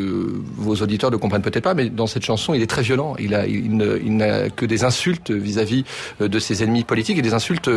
vos 0.58 0.76
auditeurs 0.76 1.12
ne 1.12 1.18
comprennent 1.18 1.42
peut-être 1.42 1.64
pas, 1.64 1.74
mais 1.74 1.90
dans 1.90 2.08
cette 2.08 2.24
chanson, 2.24 2.54
il 2.54 2.62
est 2.62 2.68
très 2.68 2.82
violent. 2.82 2.93
Il 3.20 3.36
a, 3.36 3.46
il, 3.48 3.76
n'a 3.76 4.50
que 4.50 4.66
des 4.66 4.84
insultes 4.84 5.32
vis-à-vis 5.32 5.84
-vis 6.20 6.28
de 6.28 6.40
ses 6.40 6.64
ennemis 6.64 6.84
politiques 6.84 7.18
et 7.18 7.22
des 7.22 7.34
insultes 7.34 7.70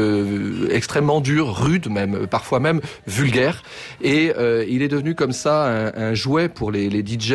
extrêmement 0.71 1.21
dures, 1.21 1.55
rudes 1.57 1.89
même, 1.91 2.27
parfois 2.27 2.61
même 2.61 2.81
vulgaires. 3.07 3.63
Et 4.03 4.33
euh, 4.37 4.65
il 4.69 4.83
est 4.83 4.89
devenu 4.89 5.15
comme 5.15 5.33
ça 5.33 5.67
un, 5.67 6.11
un 6.11 6.15
jouet 6.15 6.49
pour 6.49 6.71
les, 6.71 6.89
les 6.89 7.05
DJ 7.05 7.35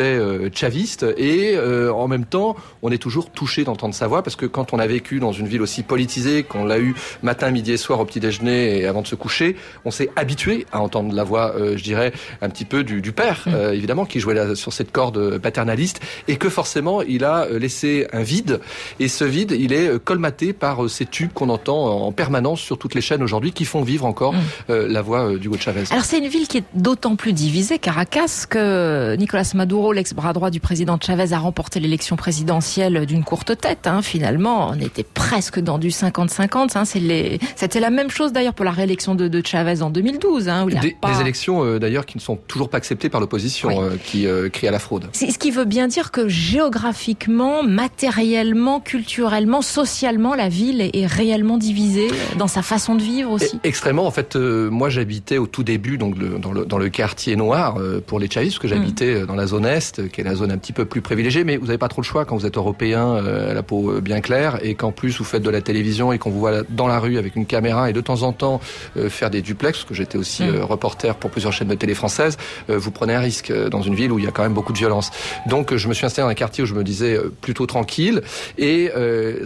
chavistes 0.52 1.06
et 1.16 1.56
euh, 1.56 1.92
en 1.92 2.08
même 2.08 2.24
temps, 2.24 2.56
on 2.82 2.90
est 2.90 2.98
toujours 2.98 3.30
touché 3.30 3.64
d'entendre 3.64 3.94
sa 3.94 4.06
voix 4.06 4.22
parce 4.22 4.36
que 4.36 4.46
quand 4.46 4.72
on 4.72 4.78
a 4.78 4.86
vécu 4.86 5.20
dans 5.20 5.32
une 5.32 5.46
ville 5.46 5.62
aussi 5.62 5.82
politisée, 5.82 6.42
qu'on 6.42 6.64
l'a 6.64 6.78
eu 6.78 6.94
matin, 7.22 7.50
midi 7.50 7.72
et 7.72 7.76
soir 7.76 8.00
au 8.00 8.04
petit 8.04 8.20
déjeuner 8.20 8.78
et 8.78 8.86
avant 8.86 9.02
de 9.02 9.06
se 9.06 9.14
coucher, 9.14 9.56
on 9.84 9.90
s'est 9.90 10.10
habitué 10.16 10.66
à 10.72 10.80
entendre 10.80 11.14
la 11.14 11.24
voix, 11.24 11.54
euh, 11.56 11.76
je 11.76 11.82
dirais, 11.82 12.12
un 12.40 12.48
petit 12.48 12.64
peu 12.64 12.84
du, 12.84 13.00
du 13.00 13.12
père, 13.12 13.44
mmh. 13.46 13.54
euh, 13.54 13.72
évidemment, 13.72 14.04
qui 14.04 14.20
jouait 14.20 14.34
là, 14.34 14.54
sur 14.54 14.72
cette 14.72 14.92
corde 14.92 15.38
paternaliste 15.38 16.00
et 16.28 16.36
que 16.36 16.48
forcément 16.48 17.02
il 17.02 17.24
a 17.24 17.46
laissé 17.48 17.71
un 18.12 18.22
vide 18.22 18.60
et 19.00 19.08
ce 19.08 19.24
vide, 19.24 19.56
il 19.58 19.72
est 19.72 20.02
colmaté 20.02 20.52
par 20.52 20.88
ces 20.88 21.06
tubes 21.06 21.32
qu'on 21.32 21.48
entend 21.48 22.06
en 22.06 22.12
permanence 22.12 22.60
sur 22.60 22.78
toutes 22.78 22.94
les 22.94 23.00
chaînes 23.00 23.22
aujourd'hui 23.22 23.52
qui 23.52 23.64
font 23.64 23.82
vivre 23.82 24.04
encore 24.04 24.34
mmh. 24.34 24.74
la 24.74 25.02
voix 25.02 25.36
d'Hugo 25.36 25.56
Chavez. 25.58 25.84
Alors 25.90 26.04
c'est 26.04 26.18
une 26.18 26.28
ville 26.28 26.48
qui 26.48 26.58
est 26.58 26.64
d'autant 26.74 27.16
plus 27.16 27.32
divisée, 27.32 27.78
Caracas, 27.78 28.46
que 28.48 29.16
Nicolas 29.16 29.50
Maduro, 29.54 29.92
l'ex-bras 29.92 30.32
droit 30.32 30.50
du 30.50 30.60
président 30.60 30.98
Chavez, 31.00 31.32
a 31.32 31.38
remporté 31.38 31.80
l'élection 31.80 32.16
présidentielle 32.16 33.06
d'une 33.06 33.24
courte 33.24 33.56
tête. 33.58 33.86
Hein. 33.86 34.02
Finalement, 34.02 34.70
on 34.70 34.80
était 34.80 35.04
presque 35.04 35.58
dans 35.60 35.78
du 35.78 35.88
50-50. 35.88 36.76
Hein. 36.76 36.84
C'était 36.84 37.80
la 37.80 37.90
même 37.90 38.10
chose 38.10 38.32
d'ailleurs 38.32 38.54
pour 38.54 38.64
la 38.64 38.70
réélection 38.70 39.14
de, 39.14 39.28
de 39.28 39.42
Chavez 39.44 39.82
en 39.82 39.90
2012. 39.90 40.48
Hein, 40.48 40.66
des, 40.66 40.96
pas... 41.00 41.12
des, 41.12 41.20
élections 41.20 41.64
euh, 41.64 41.78
d'ailleurs 41.78 42.06
qui 42.06 42.16
ne 42.16 42.22
sont 42.22 42.36
toujours 42.36 42.68
pas 42.68 42.78
acceptées 42.78 43.08
par 43.08 43.20
l'opposition, 43.20 43.68
oui. 43.68 43.76
euh, 43.78 43.96
qui 44.02 44.26
euh, 44.26 44.48
crie 44.48 44.68
à 44.68 44.70
la 44.70 44.78
fraude. 44.78 45.08
Ce 45.12 45.38
qui 45.38 45.50
veut 45.50 45.64
bien 45.64 45.88
dire 45.88 46.10
que 46.10 46.28
géographiquement, 46.28 47.61
matériellement, 47.62 48.80
culturellement, 48.80 49.62
socialement, 49.62 50.34
la 50.34 50.48
ville 50.48 50.80
est, 50.80 51.06
réellement 51.06 51.58
divisée 51.58 52.08
dans 52.38 52.46
sa 52.46 52.62
façon 52.62 52.94
de 52.94 53.02
vivre 53.02 53.30
aussi. 53.32 53.58
Extrêmement. 53.64 54.06
En 54.06 54.10
fait, 54.10 54.36
euh, 54.36 54.70
moi 54.70 54.88
j'habitais 54.88 55.38
au 55.38 55.46
tout 55.46 55.62
début 55.62 55.98
donc 55.98 56.16
le, 56.16 56.38
dans, 56.38 56.52
le, 56.52 56.64
dans 56.64 56.78
le 56.78 56.88
quartier 56.88 57.36
noir 57.36 57.76
euh, 57.78 58.00
pour 58.04 58.18
les 58.18 58.30
Chavistes, 58.30 58.58
parce 58.58 58.62
que 58.62 58.68
j'habitais 58.68 59.22
mmh. 59.22 59.26
dans 59.26 59.34
la 59.34 59.46
zone 59.46 59.66
est, 59.66 60.08
qui 60.10 60.20
est 60.20 60.24
la 60.24 60.34
zone 60.34 60.50
un 60.50 60.58
petit 60.58 60.72
peu 60.72 60.84
plus 60.84 61.00
privilégiée, 61.00 61.44
mais 61.44 61.56
vous 61.56 61.66
n'avez 61.66 61.78
pas 61.78 61.88
trop 61.88 62.02
le 62.02 62.06
choix 62.06 62.24
quand 62.24 62.36
vous 62.36 62.46
êtes 62.46 62.56
européen, 62.56 63.16
euh, 63.16 63.52
la 63.52 63.62
peau 63.62 64.00
bien 64.00 64.20
claire, 64.20 64.58
et 64.62 64.74
qu'en 64.74 64.92
plus 64.92 65.18
vous 65.18 65.24
faites 65.24 65.42
de 65.42 65.50
la 65.50 65.60
télévision 65.60 66.12
et 66.12 66.18
qu'on 66.18 66.30
vous 66.30 66.40
voit 66.40 66.62
dans 66.70 66.86
la 66.86 66.98
rue 66.98 67.18
avec 67.18 67.36
une 67.36 67.46
caméra 67.46 67.90
et 67.90 67.92
de 67.92 68.00
temps 68.00 68.22
en 68.22 68.32
temps 68.32 68.60
euh, 68.96 69.08
faire 69.08 69.30
des 69.30 69.42
duplex, 69.42 69.78
parce 69.78 69.88
que 69.88 69.94
j'étais 69.94 70.18
aussi 70.18 70.44
mmh. 70.44 70.60
reporter 70.62 71.14
pour 71.16 71.30
plusieurs 71.30 71.52
chaînes 71.52 71.68
de 71.68 71.74
télé 71.74 71.94
françaises, 71.94 72.36
vous 72.68 72.90
prenez 72.90 73.14
un 73.14 73.20
risque 73.20 73.52
dans 73.70 73.82
une 73.82 73.94
ville 73.94 74.12
où 74.12 74.18
il 74.18 74.24
y 74.24 74.28
a 74.28 74.30
quand 74.30 74.42
même 74.42 74.54
beaucoup 74.54 74.72
de 74.72 74.78
violence. 74.78 75.10
Donc 75.46 75.74
je 75.74 75.88
me 75.88 75.94
suis 75.94 76.06
installé 76.06 76.26
dans 76.26 76.30
un 76.30 76.34
quartier 76.34 76.64
où 76.64 76.66
je 76.66 76.74
me 76.74 76.84
disais 76.84 77.18
plutôt 77.52 77.66
tranquille, 77.66 78.22
et 78.56 78.90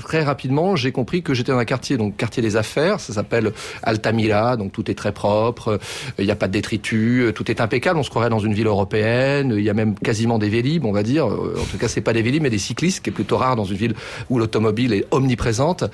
très 0.04 0.22
rapidement 0.22 0.76
j'ai 0.76 0.92
compris 0.92 1.22
que 1.22 1.34
j'étais 1.34 1.50
dans 1.50 1.58
un 1.58 1.64
quartier, 1.64 1.96
donc 1.96 2.16
quartier 2.16 2.42
des 2.42 2.56
affaires, 2.56 3.00
ça 3.00 3.12
s'appelle 3.12 3.52
Altamira, 3.82 4.56
donc 4.56 4.72
tout 4.72 4.88
est 4.90 4.94
très 4.94 5.12
propre, 5.12 5.80
il 6.18 6.25
n'y 6.25 6.30
a 6.30 6.36
pas 6.36 6.46
de 6.46 6.52
détritus, 6.52 7.34
tout 7.34 7.50
est 7.50 7.60
impeccable, 7.60 7.98
on 7.98 8.04
se 8.04 8.10
croirait 8.10 8.30
dans 8.30 8.38
une 8.38 8.54
ville 8.54 8.68
européenne, 8.68 9.54
il 9.56 9.64
y 9.64 9.70
a 9.70 9.75
même 9.75 9.98
quasiment 9.98 10.38
des 10.38 10.48
vélib, 10.48 10.84
on 10.84 10.92
va 10.92 11.02
dire, 11.02 11.26
en 11.26 11.66
tout 11.70 11.78
cas 11.78 11.88
c'est 11.88 12.00
pas 12.00 12.12
des 12.12 12.22
vélib 12.22 12.36
mais 12.42 12.50
des 12.50 12.58
cyclistes, 12.58 13.02
qui 13.02 13.10
est 13.10 13.12
plutôt 13.12 13.36
rare 13.36 13.56
dans 13.56 13.64
une 13.64 13.76
ville 13.76 13.94
où 14.30 14.38
l'automobile 14.38 14.92
est 14.92 15.06
omniprésente. 15.10 15.84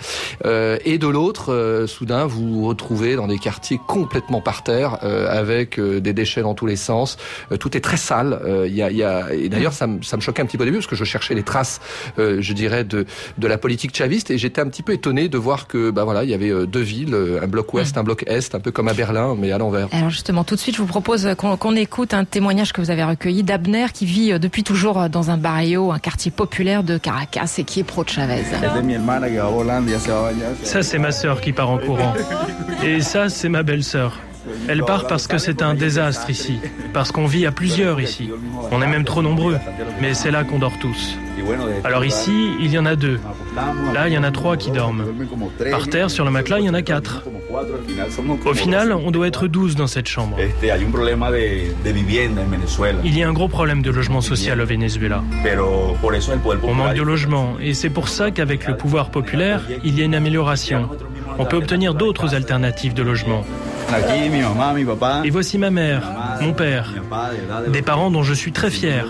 Euh, 0.44 0.78
et 0.84 0.98
de 0.98 1.06
l'autre, 1.06 1.52
euh, 1.52 1.86
soudain, 1.86 2.26
vous 2.26 2.60
vous 2.60 2.66
retrouvez 2.66 3.16
dans 3.16 3.26
des 3.26 3.38
quartiers 3.38 3.80
complètement 3.86 4.40
par 4.40 4.62
terre, 4.62 4.98
euh, 5.02 5.28
avec 5.30 5.80
des 5.80 6.12
déchets 6.12 6.42
dans 6.42 6.54
tous 6.54 6.66
les 6.66 6.76
sens. 6.76 7.16
tout 7.60 7.76
est 7.76 7.80
très 7.80 7.96
sale. 7.96 8.40
Il 8.66 8.74
y 8.74 8.82
a, 8.82 8.90
y 8.90 9.02
a... 9.02 9.32
Et 9.32 9.48
d'ailleurs, 9.48 9.72
ça, 9.72 9.86
ça, 10.02 10.16
me 10.16 10.22
choquait 10.22 10.42
un 10.42 10.46
petit 10.46 10.56
peu 10.56 10.62
au 10.62 10.66
début, 10.66 10.78
parce 10.78 10.86
que 10.86 10.96
je 10.96 11.04
cherchais 11.04 11.34
les 11.34 11.42
traces, 11.42 11.80
je 12.18 12.52
dirais, 12.52 12.84
de, 12.84 13.06
de 13.38 13.46
la 13.46 13.58
politique 13.58 13.94
chaviste, 13.96 14.30
et 14.30 14.38
j'étais 14.38 14.60
un 14.60 14.68
petit 14.68 14.82
peu 14.82 14.92
étonné 14.92 15.28
de 15.28 15.38
voir 15.38 15.66
que, 15.66 15.90
bah 15.90 16.04
voilà, 16.04 16.24
il 16.24 16.30
y 16.30 16.34
avait 16.34 16.66
deux 16.66 16.80
villes, 16.80 17.16
un 17.42 17.46
bloc 17.46 17.72
ouest, 17.74 17.96
un 17.96 18.02
bloc 18.02 18.24
est, 18.26 18.54
un 18.54 18.60
peu 18.60 18.70
comme 18.70 18.88
à 18.88 18.94
Berlin, 18.94 19.34
mais 19.38 19.52
à 19.52 19.58
l'envers. 19.58 19.88
Alors 19.92 20.10
justement, 20.10 20.44
tout 20.44 20.54
de 20.54 20.60
suite, 20.60 20.76
je 20.76 20.80
vous 20.80 20.86
propose 20.86 21.28
qu'on 21.36 21.56
qu 21.56 21.76
écoute 21.78 22.14
un 22.14 22.24
témoignage 22.24 22.72
que 22.72 22.80
vous 22.80 22.90
avez 22.90 23.04
recueilli 23.04 23.42
d'Abner, 23.42 23.86
qui 23.92 24.06
vit 24.06 24.38
depuis 24.38 24.62
toujours 24.62 25.08
dans 25.08 25.30
un 25.30 25.36
barrio, 25.36 25.92
un 25.92 25.98
quartier 25.98 26.30
populaire 26.30 26.82
de 26.82 26.98
Caracas 26.98 27.54
et 27.58 27.64
qui 27.64 27.80
est 27.80 27.84
pro-Chavez. 27.84 28.42
Ça, 30.62 30.82
c'est 30.82 30.98
ma 30.98 31.12
sœur 31.12 31.40
qui 31.40 31.52
part 31.52 31.70
en 31.70 31.78
courant. 31.78 32.14
Et 32.84 33.00
ça, 33.00 33.28
c'est 33.28 33.48
ma 33.48 33.62
belle-sœur. 33.62 34.18
Elle 34.68 34.82
part 34.82 35.06
parce 35.06 35.26
que 35.26 35.38
c'est 35.38 35.62
un 35.62 35.74
désastre 35.74 36.28
ici, 36.28 36.58
parce 36.92 37.12
qu'on 37.12 37.26
vit 37.26 37.46
à 37.46 37.52
plusieurs 37.52 38.00
ici. 38.00 38.30
On 38.72 38.82
est 38.82 38.88
même 38.88 39.04
trop 39.04 39.22
nombreux, 39.22 39.58
mais 40.00 40.14
c'est 40.14 40.30
là 40.30 40.42
qu'on 40.42 40.58
dort 40.58 40.78
tous. 40.80 41.16
Alors 41.84 42.04
ici, 42.04 42.52
il 42.60 42.70
y 42.70 42.78
en 42.78 42.86
a 42.86 42.96
deux. 42.96 43.18
Là, 43.94 44.08
il 44.08 44.14
y 44.14 44.18
en 44.18 44.22
a 44.22 44.30
trois 44.30 44.56
qui 44.56 44.70
dorment. 44.70 45.04
Par 45.70 45.88
terre, 45.88 46.10
sur 46.10 46.24
le 46.24 46.30
matelas, 46.30 46.60
il 46.60 46.66
y 46.66 46.70
en 46.70 46.74
a 46.74 46.82
quatre. 46.82 47.22
Au 48.44 48.54
final, 48.54 48.92
on 48.92 49.10
doit 49.10 49.26
être 49.26 49.46
douze 49.46 49.76
dans 49.76 49.86
cette 49.86 50.08
chambre. 50.08 50.36
Il 53.04 53.18
y 53.18 53.22
a 53.22 53.28
un 53.28 53.32
gros 53.32 53.48
problème 53.48 53.82
de 53.82 53.90
logement 53.90 54.20
social 54.20 54.60
au 54.60 54.66
Venezuela. 54.66 55.22
On 56.64 56.74
manque 56.74 56.94
de 56.94 57.02
logement, 57.02 57.56
et 57.60 57.74
c'est 57.74 57.90
pour 57.90 58.08
ça 58.08 58.30
qu'avec 58.30 58.66
le 58.66 58.76
pouvoir 58.76 59.10
populaire, 59.10 59.62
il 59.84 59.98
y 59.98 60.02
a 60.02 60.04
une 60.04 60.14
amélioration. 60.14 60.88
On 61.38 61.44
peut 61.44 61.56
obtenir 61.56 61.94
d'autres 61.94 62.34
alternatives 62.34 62.94
de 62.94 63.02
logement. 63.02 63.44
Et 65.24 65.30
voici 65.30 65.58
ma 65.58 65.70
mère, 65.70 66.02
mon 66.40 66.52
père, 66.52 66.94
des 67.68 67.82
parents 67.82 68.10
dont 68.10 68.22
je 68.22 68.34
suis 68.34 68.52
très 68.52 68.70
fier. 68.70 69.06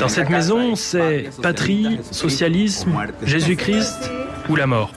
Dans 0.00 0.08
cette 0.08 0.30
maison, 0.30 0.74
c'est 0.76 1.30
patrie, 1.42 1.98
socialisme, 2.10 2.92
Jésus-Christ 3.22 4.10
ou 4.48 4.56
la 4.56 4.66
mort. 4.66 4.92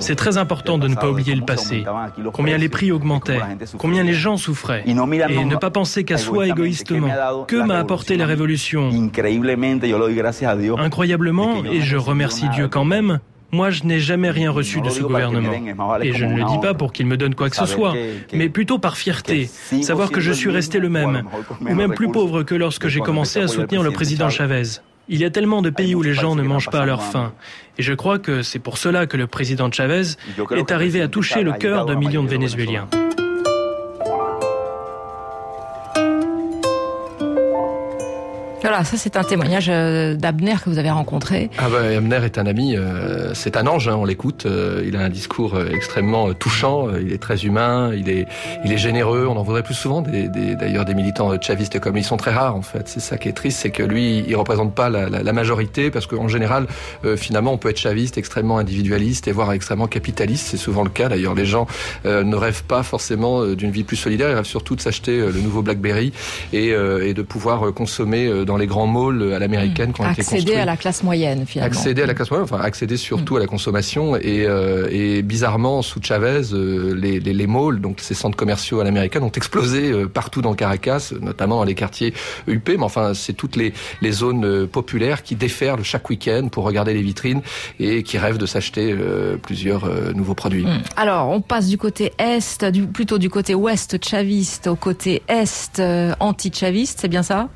C'est 0.00 0.16
très 0.16 0.36
important 0.36 0.76
de 0.76 0.88
ne 0.88 0.94
pas 0.94 1.08
oublier 1.08 1.34
le 1.34 1.44
passé, 1.44 1.84
combien 2.32 2.58
les 2.58 2.68
prix 2.68 2.92
augmentaient, 2.92 3.40
combien 3.78 4.02
les 4.02 4.12
gens 4.12 4.36
souffraient, 4.36 4.82
et 4.86 4.92
ne 4.92 5.56
pas 5.56 5.70
penser 5.70 6.04
qu'à 6.04 6.18
soi 6.18 6.48
égoïstement. 6.48 7.44
Que 7.46 7.56
m'a 7.56 7.78
apporté 7.78 8.16
la 8.16 8.26
révolution? 8.26 8.90
Incroyablement, 10.78 11.64
et 11.64 11.80
je 11.80 11.96
remercie 11.96 12.48
Dieu 12.50 12.68
quand 12.68 12.84
même, 12.84 13.20
moi, 13.52 13.70
je 13.70 13.84
n'ai 13.84 14.00
jamais 14.00 14.30
rien 14.30 14.50
reçu 14.50 14.80
de 14.80 14.90
ce 14.90 15.00
gouvernement. 15.02 15.52
Et 16.02 16.12
je 16.12 16.24
ne 16.24 16.36
le 16.36 16.44
dis 16.44 16.58
pas 16.60 16.74
pour 16.74 16.92
qu'il 16.92 17.06
me 17.06 17.16
donne 17.16 17.34
quoi 17.34 17.50
que 17.50 17.56
ce 17.56 17.66
soit, 17.66 17.94
mais 18.32 18.48
plutôt 18.48 18.78
par 18.78 18.96
fierté. 18.96 19.50
Savoir 19.82 20.10
que 20.10 20.20
je 20.20 20.32
suis 20.32 20.50
resté 20.50 20.78
le 20.78 20.88
même, 20.88 21.24
ou 21.60 21.74
même 21.74 21.94
plus 21.94 22.10
pauvre 22.10 22.42
que 22.42 22.54
lorsque 22.54 22.88
j'ai 22.88 23.00
commencé 23.00 23.40
à 23.40 23.48
soutenir 23.48 23.82
le 23.82 23.90
président 23.90 24.30
Chavez. 24.30 24.80
Il 25.12 25.20
y 25.20 25.24
a 25.24 25.30
tellement 25.30 25.60
de 25.60 25.70
pays 25.70 25.96
où 25.96 26.02
les 26.02 26.14
gens 26.14 26.36
ne 26.36 26.42
mangent 26.42 26.70
pas 26.70 26.82
à 26.82 26.86
leur 26.86 27.02
faim. 27.02 27.32
Et 27.78 27.82
je 27.82 27.92
crois 27.94 28.20
que 28.20 28.42
c'est 28.42 28.60
pour 28.60 28.78
cela 28.78 29.06
que 29.06 29.16
le 29.16 29.26
président 29.26 29.68
Chavez 29.72 30.02
est 30.56 30.70
arrivé 30.70 31.02
à 31.02 31.08
toucher 31.08 31.42
le 31.42 31.52
cœur 31.52 31.84
de 31.84 31.96
millions 31.96 32.22
de 32.22 32.28
Vénézuéliens. 32.28 32.88
Voilà, 38.62 38.84
ça 38.84 38.96
c'est 38.98 39.16
un 39.16 39.24
témoignage 39.24 39.66
d'Abner 39.66 40.54
que 40.62 40.68
vous 40.68 40.78
avez 40.78 40.90
rencontré. 40.90 41.50
Ah 41.58 41.68
bah, 41.70 41.78
Abner 41.96 42.20
est 42.24 42.38
un 42.38 42.46
ami, 42.46 42.76
euh, 42.76 43.32
c'est 43.34 43.56
un 43.56 43.66
ange, 43.66 43.88
hein, 43.88 43.96
on 43.96 44.04
l'écoute. 44.04 44.44
Euh, 44.44 44.84
il 44.86 44.96
a 44.96 45.00
un 45.00 45.08
discours 45.08 45.58
extrêmement 45.72 46.32
touchant, 46.34 46.88
il 47.00 47.12
est 47.12 47.20
très 47.20 47.44
humain, 47.44 47.92
il 47.94 48.10
est, 48.10 48.26
il 48.64 48.70
est 48.72 48.78
généreux. 48.78 49.26
On 49.26 49.36
en 49.36 49.42
voudrait 49.42 49.62
plus 49.62 49.74
souvent 49.74 50.02
des, 50.02 50.28
des, 50.28 50.56
d'ailleurs 50.56 50.84
des 50.84 50.94
militants 50.94 51.32
chavistes 51.40 51.80
comme 51.80 51.96
ils 51.96 52.04
sont 52.04 52.18
très 52.18 52.32
rares 52.32 52.54
en 52.54 52.62
fait. 52.62 52.86
C'est 52.86 53.00
ça 53.00 53.16
qui 53.16 53.28
est 53.28 53.32
triste, 53.32 53.60
c'est 53.60 53.70
que 53.70 53.82
lui, 53.82 54.24
il 54.28 54.36
représente 54.36 54.74
pas 54.74 54.90
la, 54.90 55.08
la, 55.08 55.22
la 55.22 55.32
majorité 55.32 55.90
parce 55.90 56.06
qu'en 56.06 56.28
général, 56.28 56.66
euh, 57.04 57.16
finalement, 57.16 57.54
on 57.54 57.58
peut 57.58 57.70
être 57.70 57.78
chaviste, 57.78 58.18
extrêmement 58.18 58.58
individualiste 58.58 59.26
et 59.26 59.32
voire 59.32 59.52
extrêmement 59.52 59.86
capitaliste. 59.86 60.48
C'est 60.48 60.58
souvent 60.58 60.84
le 60.84 60.90
cas. 60.90 61.08
D'ailleurs, 61.08 61.34
les 61.34 61.46
gens 61.46 61.66
euh, 62.04 62.24
ne 62.24 62.36
rêvent 62.36 62.64
pas 62.64 62.82
forcément 62.82 63.44
d'une 63.46 63.70
vie 63.70 63.84
plus 63.84 63.96
solidaire. 63.96 64.30
Ils 64.30 64.34
rêvent 64.34 64.44
surtout 64.44 64.76
de 64.76 64.82
s'acheter 64.82 65.18
le 65.18 65.40
nouveau 65.40 65.62
BlackBerry 65.62 66.12
et, 66.52 66.68
et 66.68 67.14
de 67.14 67.22
pouvoir 67.22 67.72
consommer 67.72 68.30
dans 68.50 68.56
les 68.56 68.66
grands 68.66 68.86
malls 68.86 69.32
à 69.32 69.38
l'américaine 69.38 69.92
qui 69.92 70.00
ont 70.00 70.10
été 70.10 70.22
construits. 70.22 70.40
Accéder 70.40 70.56
à 70.56 70.64
la 70.64 70.76
classe 70.76 71.02
moyenne, 71.02 71.46
finalement. 71.46 71.72
Accéder 71.72 72.02
à 72.02 72.06
la 72.06 72.14
classe 72.14 72.30
moyenne, 72.30 72.48
enfin 72.50 72.60
accéder 72.60 72.96
surtout 72.96 73.36
à 73.36 73.40
la 73.40 73.46
consommation. 73.46 74.16
Et, 74.16 74.46
et 74.90 75.22
bizarrement, 75.22 75.82
sous 75.82 76.00
Chavez, 76.02 76.42
les, 76.52 77.20
les, 77.20 77.32
les 77.32 77.46
malls, 77.46 77.80
donc 77.80 78.00
ces 78.00 78.14
centres 78.14 78.36
commerciaux 78.36 78.80
à 78.80 78.84
l'américaine, 78.84 79.22
ont 79.22 79.30
explosé 79.30 79.92
partout 80.12 80.42
dans 80.42 80.54
Caracas, 80.54 81.12
notamment 81.20 81.56
dans 81.56 81.64
les 81.64 81.76
quartiers 81.76 82.12
UP. 82.48 82.68
Mais 82.68 82.82
enfin, 82.82 83.14
c'est 83.14 83.34
toutes 83.34 83.56
les, 83.56 83.72
les 84.02 84.12
zones 84.12 84.66
populaires 84.66 85.22
qui 85.22 85.36
déferlent 85.36 85.84
chaque 85.84 86.10
week-end 86.10 86.48
pour 86.50 86.64
regarder 86.64 86.92
les 86.92 87.02
vitrines 87.02 87.42
et 87.78 88.02
qui 88.02 88.18
rêvent 88.18 88.38
de 88.38 88.46
s'acheter 88.46 88.94
plusieurs 89.42 89.88
nouveaux 90.14 90.34
produits. 90.34 90.66
Hmm. 90.66 90.82
Alors, 90.96 91.28
on 91.28 91.40
passe 91.40 91.68
du 91.68 91.78
côté 91.78 92.12
est, 92.18 92.64
du, 92.64 92.86
plutôt 92.86 93.18
du 93.18 93.30
côté 93.30 93.54
ouest 93.54 93.96
chaviste 94.04 94.66
au 94.66 94.76
côté 94.76 95.22
est 95.28 95.78
euh, 95.78 96.12
anti-chaviste, 96.18 96.98
c'est 97.00 97.08
bien 97.08 97.22
ça? 97.22 97.48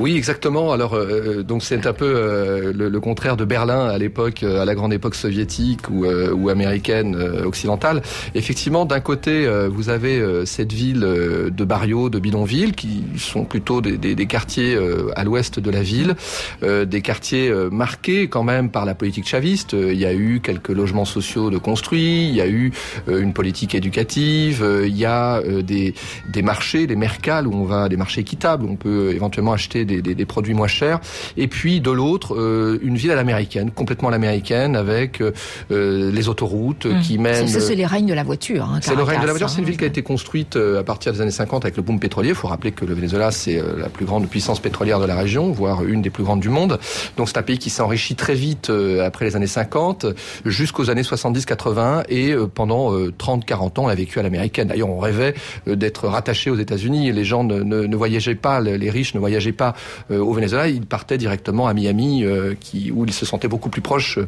Oui, 0.00 0.16
exactement. 0.16 0.72
Alors, 0.72 0.94
euh, 0.94 1.42
donc 1.42 1.62
c'est 1.62 1.86
un 1.86 1.92
peu 1.92 2.10
euh, 2.16 2.72
le, 2.72 3.00
contraire 3.00 3.36
de 3.36 3.44
Berlin 3.44 3.86
à 3.86 3.98
l'époque, 3.98 4.42
euh, 4.42 4.62
à 4.62 4.64
la 4.64 4.74
grande 4.74 4.94
époque 4.94 5.14
soviétique 5.14 5.90
ou, 5.90 6.06
ou 6.06 6.48
américaine 6.48 7.14
occidentale. 7.44 8.00
Effectivement, 8.34 8.86
d'un 8.86 9.00
côté, 9.00 9.46
vous 9.68 9.90
avez 9.90 10.22
cette 10.46 10.72
ville 10.72 11.00
de 11.00 11.64
barrios, 11.64 12.08
de 12.08 12.18
bidonvilles, 12.18 12.72
qui 12.72 13.04
sont 13.18 13.44
plutôt 13.44 13.80
des, 13.80 13.98
des, 13.98 14.14
des 14.14 14.26
quartiers 14.26 14.78
à 15.16 15.24
l'ouest 15.24 15.60
de 15.60 15.70
la 15.70 15.82
ville, 15.82 16.14
des 16.62 17.02
quartiers 17.02 17.52
marqués 17.70 18.28
quand 18.28 18.42
même 18.42 18.70
par 18.70 18.84
la 18.84 18.94
politique 18.94 19.26
chaviste. 19.26 19.72
Il 19.72 19.98
y 19.98 20.06
a 20.06 20.14
eu 20.14 20.40
quelques 20.40 20.70
logements 20.70 21.04
sociaux 21.04 21.50
de 21.50 21.58
construits, 21.58 22.28
il 22.28 22.34
y 22.34 22.40
a 22.40 22.48
eu 22.48 22.72
une 23.08 23.32
politique 23.32 23.74
éducative, 23.74 24.64
il 24.84 24.96
y 24.96 25.04
a 25.04 25.42
des, 25.62 25.94
des 26.28 26.42
marchés, 26.42 26.86
des 26.86 26.96
mercales 26.96 27.46
où 27.46 27.54
on 27.54 27.64
va, 27.64 27.88
des 27.88 27.96
marchés 27.96 28.22
équitables, 28.22 28.64
où 28.64 28.70
on 28.70 28.76
peut 28.76 29.12
éventuellement 29.12 29.52
acheter 29.52 29.84
des, 29.98 30.26
produits 30.26 30.54
moins 30.54 30.68
chers. 30.68 31.00
Et 31.36 31.48
puis 31.48 31.80
de 31.80 31.90
l'autre, 31.90 32.34
euh, 32.34 32.78
une 32.82 32.96
ville 32.96 33.10
à 33.10 33.14
l'américaine, 33.14 33.70
complètement 33.70 34.08
à 34.08 34.12
l'américaine, 34.12 34.76
avec 34.76 35.20
euh, 35.20 35.32
euh, 35.70 36.10
les 36.12 36.28
autoroutes 36.28 36.86
mmh. 36.86 37.00
qui 37.00 37.18
mènent. 37.18 37.48
Ça, 37.48 37.60
c'est 37.60 37.74
les 37.74 37.86
règnes 37.86 38.06
de 38.06 38.14
la 38.14 38.22
voiture. 38.22 38.64
Hein, 38.64 38.78
c'est 38.82 38.94
le 38.94 39.02
règne 39.02 39.20
de 39.20 39.26
la 39.26 39.32
voiture. 39.32 39.50
C'est 39.50 39.58
une 39.58 39.64
ville 39.64 39.76
qui 39.76 39.84
a 39.84 39.88
été 39.88 40.02
construite 40.02 40.56
à 40.56 40.82
partir 40.82 41.12
des 41.12 41.20
années 41.20 41.30
50 41.30 41.64
avec 41.64 41.76
le 41.76 41.82
boom 41.82 41.98
pétrolier. 41.98 42.30
Il 42.30 42.34
faut 42.34 42.48
rappeler 42.48 42.72
que 42.72 42.84
le 42.84 42.94
Venezuela, 42.94 43.30
c'est 43.30 43.60
la 43.76 43.88
plus 43.88 44.06
grande 44.06 44.28
puissance 44.28 44.60
pétrolière 44.60 45.00
de 45.00 45.06
la 45.06 45.16
région, 45.16 45.50
voire 45.50 45.84
une 45.84 46.02
des 46.02 46.10
plus 46.10 46.24
grandes 46.24 46.40
du 46.40 46.48
monde. 46.48 46.78
Donc 47.16 47.28
c'est 47.28 47.38
un 47.38 47.42
pays 47.42 47.58
qui 47.58 47.70
s'est 47.70 47.82
enrichi 47.82 48.14
très 48.14 48.34
vite 48.34 48.70
après 49.04 49.24
les 49.24 49.36
années 49.36 49.46
50 49.46 50.06
jusqu'aux 50.44 50.90
années 50.90 51.02
70-80 51.02 52.04
et 52.08 52.34
pendant 52.54 52.94
30-40 52.94 53.54
ans, 53.54 53.84
on 53.84 53.88
a 53.88 53.94
vécu 53.94 54.18
à 54.18 54.22
l'américaine. 54.22 54.68
D'ailleurs, 54.68 54.90
on 54.90 54.98
rêvait 54.98 55.34
d'être 55.66 56.08
rattaché 56.08 56.50
aux 56.50 56.56
États-Unis. 56.56 57.12
Les 57.12 57.24
gens 57.24 57.44
ne, 57.44 57.62
ne, 57.62 57.82
ne 57.82 57.96
voyageaient 57.96 58.34
pas, 58.34 58.60
les 58.60 58.90
riches 58.90 59.14
ne 59.14 59.20
voyageaient 59.20 59.52
pas 59.52 59.60
euh, 59.68 59.72
au 60.10 60.32
Venezuela, 60.32 60.68
ils 60.68 60.86
partaient 60.86 61.18
directement 61.18 61.66
à 61.66 61.74
Miami, 61.74 62.24
euh, 62.24 62.54
qui, 62.58 62.90
où 62.90 63.04
ils 63.04 63.12
se 63.12 63.26
sentaient 63.26 63.48
beaucoup 63.48 63.68
plus 63.68 63.80
proches 63.80 64.18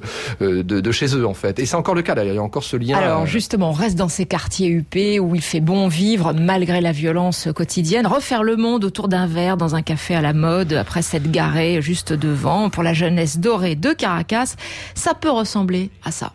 euh, 0.40 0.62
de, 0.62 0.80
de, 0.80 0.92
chez 0.92 1.16
eux 1.16 1.26
en 1.26 1.34
fait. 1.34 1.58
Et 1.58 1.66
c'est 1.66 1.76
encore 1.76 1.94
le 1.94 2.02
cas 2.02 2.14
d'ailleurs, 2.14 2.34
il 2.34 2.36
y 2.36 2.40
a 2.40 2.42
encore 2.42 2.64
ce 2.64 2.76
lien. 2.76 2.96
Alors 2.96 3.26
justement, 3.26 3.70
on 3.70 3.72
reste 3.72 3.96
dans 3.96 4.08
ces 4.08 4.26
quartiers 4.26 4.68
UP 4.68 4.94
où 5.20 5.34
il 5.34 5.40
fait 5.40 5.60
bon 5.60 5.88
vivre 5.88 6.32
malgré 6.32 6.80
la 6.80 6.92
violence 6.92 7.48
quotidienne. 7.54 8.06
Refaire 8.06 8.42
le 8.42 8.56
monde 8.56 8.84
autour 8.84 9.08
d'un 9.08 9.26
verre 9.26 9.56
dans 9.56 9.74
un 9.74 9.82
café 9.82 10.14
à 10.14 10.20
la 10.20 10.32
mode, 10.32 10.72
après 10.72 11.02
s'être 11.02 11.30
garé 11.30 11.80
juste 11.82 12.12
devant, 12.12 12.70
pour 12.70 12.82
la 12.82 12.94
jeunesse 12.94 13.38
dorée 13.38 13.76
de 13.76 13.92
Caracas, 13.92 14.54
ça 14.94 15.14
peut 15.14 15.30
ressembler 15.30 15.90
à 16.04 16.10
ça. 16.10 16.32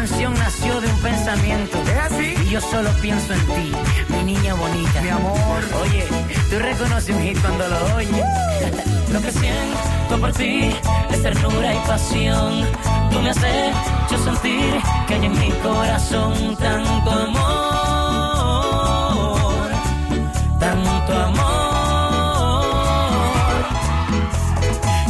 Canción 0.00 0.32
nació 0.32 0.80
de 0.80 0.88
un 0.88 0.98
pensamiento. 1.00 1.76
¿Es 1.82 1.98
así? 2.10 2.34
Y 2.42 2.48
yo 2.48 2.60
solo 2.62 2.88
pienso 3.02 3.34
en 3.34 3.46
ti, 3.48 3.72
mi 4.08 4.22
niña 4.32 4.54
bonita. 4.54 5.02
Mi 5.02 5.10
amor. 5.10 5.62
Oye, 5.82 6.06
tú 6.48 6.58
reconoces 6.58 7.14
un 7.14 7.22
hit 7.22 7.38
cuando 7.42 7.68
lo 7.68 7.96
oyes. 7.96 8.24
lo 9.12 9.20
que 9.20 9.30
siento 9.30 10.18
por 10.18 10.32
ti 10.32 10.74
es 11.10 11.22
ternura 11.22 11.74
y 11.74 11.78
pasión. 11.86 12.64
Tú 13.10 13.20
me 13.20 13.28
has 13.28 13.36
hecho 13.36 14.16
sentir 14.24 14.80
que 15.06 15.14
hay 15.16 15.26
en 15.26 15.38
mi 15.38 15.50
corazón 15.62 16.56
tanto 16.56 17.10
amor. 17.10 17.60
Tanto 20.58 21.12
amor. 21.28 21.50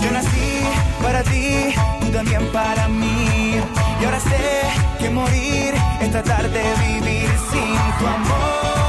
Yo 0.03 0.11
nací 0.11 0.65
para 1.01 1.23
ti, 1.23 1.75
tú 2.01 2.11
también 2.11 2.45
para 2.53 2.89
mí 2.89 3.61
y 4.01 4.05
ahora 4.05 4.19
sé 4.19 4.70
morir 5.13 5.75
es 6.01 6.11
tratar 6.11 6.49
de 6.51 6.63
vivir 6.85 7.29
sin 7.51 7.77
tu 7.99 8.07
amor, 8.07 8.80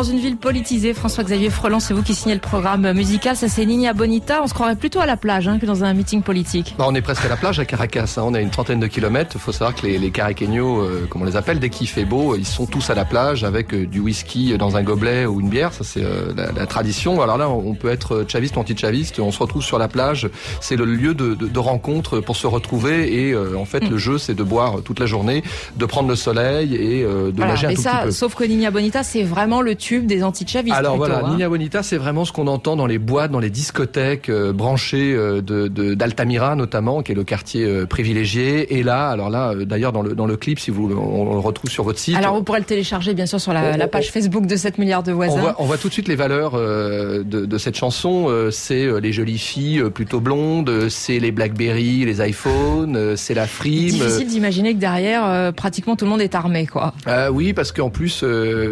dans 0.00 0.04
une 0.04 0.18
ville 0.18 0.38
politisée. 0.38 0.94
François-Xavier 0.94 1.50
Freland, 1.50 1.78
c'est 1.78 1.92
vous 1.92 2.02
qui 2.02 2.14
signez 2.14 2.32
le 2.32 2.40
programme 2.40 2.90
musical. 2.94 3.36
Ça, 3.36 3.50
c'est 3.50 3.66
Nina 3.66 3.92
Bonita. 3.92 4.40
On 4.42 4.46
se 4.46 4.54
croirait 4.54 4.74
plutôt 4.74 4.98
à 4.98 5.04
la 5.04 5.18
plage 5.18 5.46
hein, 5.46 5.58
que 5.58 5.66
dans 5.66 5.84
un 5.84 5.92
meeting 5.92 6.22
politique. 6.22 6.74
Bah, 6.78 6.86
on 6.88 6.94
est 6.94 7.02
presque 7.02 7.22
à 7.26 7.28
la 7.28 7.36
plage 7.36 7.60
à 7.60 7.66
Caracas. 7.66 8.14
Hein. 8.16 8.22
On 8.24 8.32
a 8.32 8.40
une 8.40 8.48
trentaine 8.48 8.80
de 8.80 8.86
kilomètres. 8.86 9.32
Il 9.34 9.40
faut 9.42 9.52
savoir 9.52 9.74
que 9.74 9.86
les, 9.86 9.98
les 9.98 10.10
caraqueños, 10.10 10.80
euh, 10.80 11.06
comme 11.10 11.20
on 11.20 11.26
les 11.26 11.36
appelle, 11.36 11.58
dès 11.58 11.68
qu'il 11.68 11.86
fait 11.86 12.06
beau, 12.06 12.34
ils 12.34 12.46
sont 12.46 12.64
tous 12.64 12.88
à 12.88 12.94
la 12.94 13.04
plage 13.04 13.44
avec 13.44 13.74
euh, 13.74 13.86
du 13.86 14.00
whisky 14.00 14.56
dans 14.56 14.78
un 14.78 14.82
gobelet 14.82 15.26
ou 15.26 15.42
une 15.42 15.50
bière. 15.50 15.74
Ça, 15.74 15.84
c'est 15.84 16.02
euh, 16.02 16.32
la, 16.34 16.66
tradition. 16.66 17.20
Alors 17.20 17.36
là, 17.36 17.50
on 17.50 17.74
peut 17.74 17.90
être 17.90 18.24
chaviste 18.26 18.56
ou 18.56 18.60
anti-chaviste. 18.60 19.20
On 19.20 19.32
se 19.32 19.38
retrouve 19.38 19.62
sur 19.62 19.78
la 19.78 19.88
plage. 19.88 20.30
C'est 20.62 20.76
le 20.76 20.86
lieu 20.86 21.12
de, 21.12 21.34
de, 21.34 21.46
de, 21.46 21.58
rencontre 21.58 22.20
pour 22.20 22.38
se 22.38 22.46
retrouver. 22.46 23.28
Et 23.28 23.36
en 23.36 23.66
fait, 23.66 23.84
mm. 23.84 23.90
le 23.90 23.98
jeu, 23.98 24.16
c'est 24.16 24.34
de 24.34 24.44
boire 24.44 24.76
toute 24.82 24.98
la 24.98 25.04
journée, 25.04 25.42
de 25.76 25.84
prendre 25.84 26.08
le 26.08 26.16
soleil 26.16 26.74
et 26.74 27.02
de 27.02 27.38
nager 27.38 27.66
un 27.66 27.74
tout 27.74 27.82
ça, 27.82 27.90
petit 27.90 28.04
peu. 28.04 28.10
Sauf 28.12 28.34
que 28.34 28.44
Nina 28.44 28.70
Bonita, 28.70 29.02
c'est 29.02 29.24
vraiment 29.24 29.60
le 29.60 29.74
des 29.98 30.22
anti-chavistes. 30.22 30.76
Alors 30.76 30.96
voilà, 30.96 31.24
hein. 31.24 31.30
Nina 31.32 31.48
Bonita, 31.48 31.82
c'est 31.82 31.96
vraiment 31.96 32.24
ce 32.24 32.32
qu'on 32.32 32.46
entend 32.46 32.76
dans 32.76 32.86
les 32.86 32.98
boîtes, 32.98 33.30
dans 33.30 33.40
les 33.40 33.50
discothèques 33.50 34.28
euh, 34.28 34.52
branchées 34.52 35.12
euh, 35.14 35.40
de 35.40 35.68
d'Altamira 35.94 36.54
notamment, 36.54 37.02
qui 37.02 37.12
est 37.12 37.14
le 37.14 37.24
quartier 37.24 37.64
euh, 37.64 37.86
privilégié. 37.86 38.78
Et 38.78 38.82
là, 38.82 39.08
alors 39.08 39.30
là, 39.30 39.54
d'ailleurs 39.54 39.92
dans 39.92 40.02
le 40.02 40.14
dans 40.14 40.26
le 40.26 40.36
clip, 40.36 40.58
si 40.58 40.70
vous 40.70 40.90
on, 40.92 41.32
le 41.32 41.40
retrouve 41.40 41.70
sur 41.70 41.84
votre 41.84 41.98
site. 41.98 42.16
Alors 42.16 42.34
vous 42.34 42.42
pourrez 42.42 42.60
le 42.60 42.64
télécharger 42.64 43.14
bien 43.14 43.26
sûr 43.26 43.40
sur 43.40 43.52
la, 43.52 43.76
la 43.76 43.88
page 43.88 44.10
Facebook 44.10 44.46
de 44.46 44.56
7 44.56 44.78
milliards 44.78 45.02
de 45.02 45.12
voisins. 45.12 45.34
On 45.36 45.40
voit, 45.40 45.56
on 45.58 45.64
voit 45.64 45.78
tout 45.78 45.88
de 45.88 45.92
suite 45.92 46.08
les 46.08 46.16
valeurs 46.16 46.52
de, 46.52 47.22
de 47.24 47.58
cette 47.58 47.76
chanson. 47.76 48.28
c'est 48.50 49.00
les 49.00 49.12
jolies 49.12 49.38
filles 49.38 49.82
plutôt 49.92 50.20
blondes, 50.20 50.88
c'est 50.88 51.18
les 51.18 51.32
BlackBerry, 51.32 52.04
les 52.04 52.26
iPhones, 52.26 53.16
c'est 53.16 53.34
la 53.34 53.46
frime. 53.46 53.90
Difficile 53.90 54.28
d'imaginer 54.28 54.74
que 54.74 54.80
derrière, 54.80 55.52
pratiquement 55.54 55.96
tout 55.96 56.04
le 56.04 56.10
monde 56.10 56.20
est 56.20 56.34
armé, 56.34 56.66
quoi. 56.66 56.94
oui, 57.32 57.52
parce 57.52 57.72
qu'en 57.72 57.90
plus, 57.90 58.24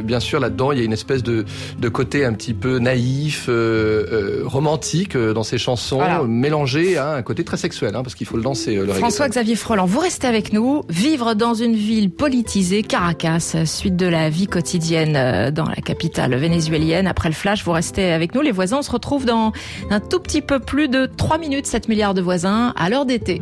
bien 0.03 0.21
sûr, 0.21 0.41
là-dedans, 0.41 0.73
il 0.73 0.79
y 0.79 0.83
a 0.83 0.85
une 0.85 0.93
espèce 0.93 1.08
de, 1.17 1.45
de 1.79 1.89
côté 1.89 2.25
un 2.25 2.33
petit 2.35 2.55
peu 2.55 2.79
naïf, 2.79 3.47
euh, 3.49 4.07
euh, 4.13 4.43
romantique 4.45 5.17
euh, 5.17 5.33
dans 5.33 5.43
ces 5.43 5.59
chansons, 5.59 6.01
mélangé 6.27 6.97
à 6.97 7.15
un 7.15 7.23
côté 7.23 7.45
très 7.45 7.57
sexuel, 7.57 7.97
hein, 7.97 8.03
parce 8.03 8.15
qu'il 8.15 8.27
faut 8.27 8.37
le 8.37 8.43
danser. 8.43 8.77
Le 8.77 8.93
François-Xavier 8.93 9.57
Freland, 9.57 9.87
vous 9.87 10.01
restez 10.01 10.27
avec 10.27 10.53
nous. 10.53 10.83
Vivre 10.89 11.35
dans 11.35 11.55
une 11.55 11.75
ville 11.75 12.11
politisée, 12.11 12.83
Caracas, 12.83 13.57
suite 13.65 13.97
de 13.97 14.07
la 14.07 14.31
vie 14.31 14.47
quotidienne 14.47 15.51
dans 15.51 15.67
la 15.67 15.77
capitale 15.77 16.35
vénézuélienne. 16.37 17.07
Après 17.07 17.29
le 17.29 17.35
flash, 17.35 17.65
vous 17.65 17.73
restez 17.73 18.11
avec 18.11 18.35
nous. 18.35 18.43
Les 18.43 18.53
voisins, 18.53 18.79
on 18.79 18.83
se 18.83 18.91
retrouve 18.91 19.25
dans 19.25 19.53
un 19.91 20.01
tout 20.01 20.21
petit 20.21 20.43
peu 20.43 20.59
plus 20.59 20.89
de 20.89 21.07
3 21.07 21.39
minutes, 21.39 21.67
7 21.67 21.89
milliards 21.89 22.15
de 22.15 22.23
voisins 22.23 22.73
à 22.77 22.91
l'heure 22.91 23.07
d'été. 23.07 23.41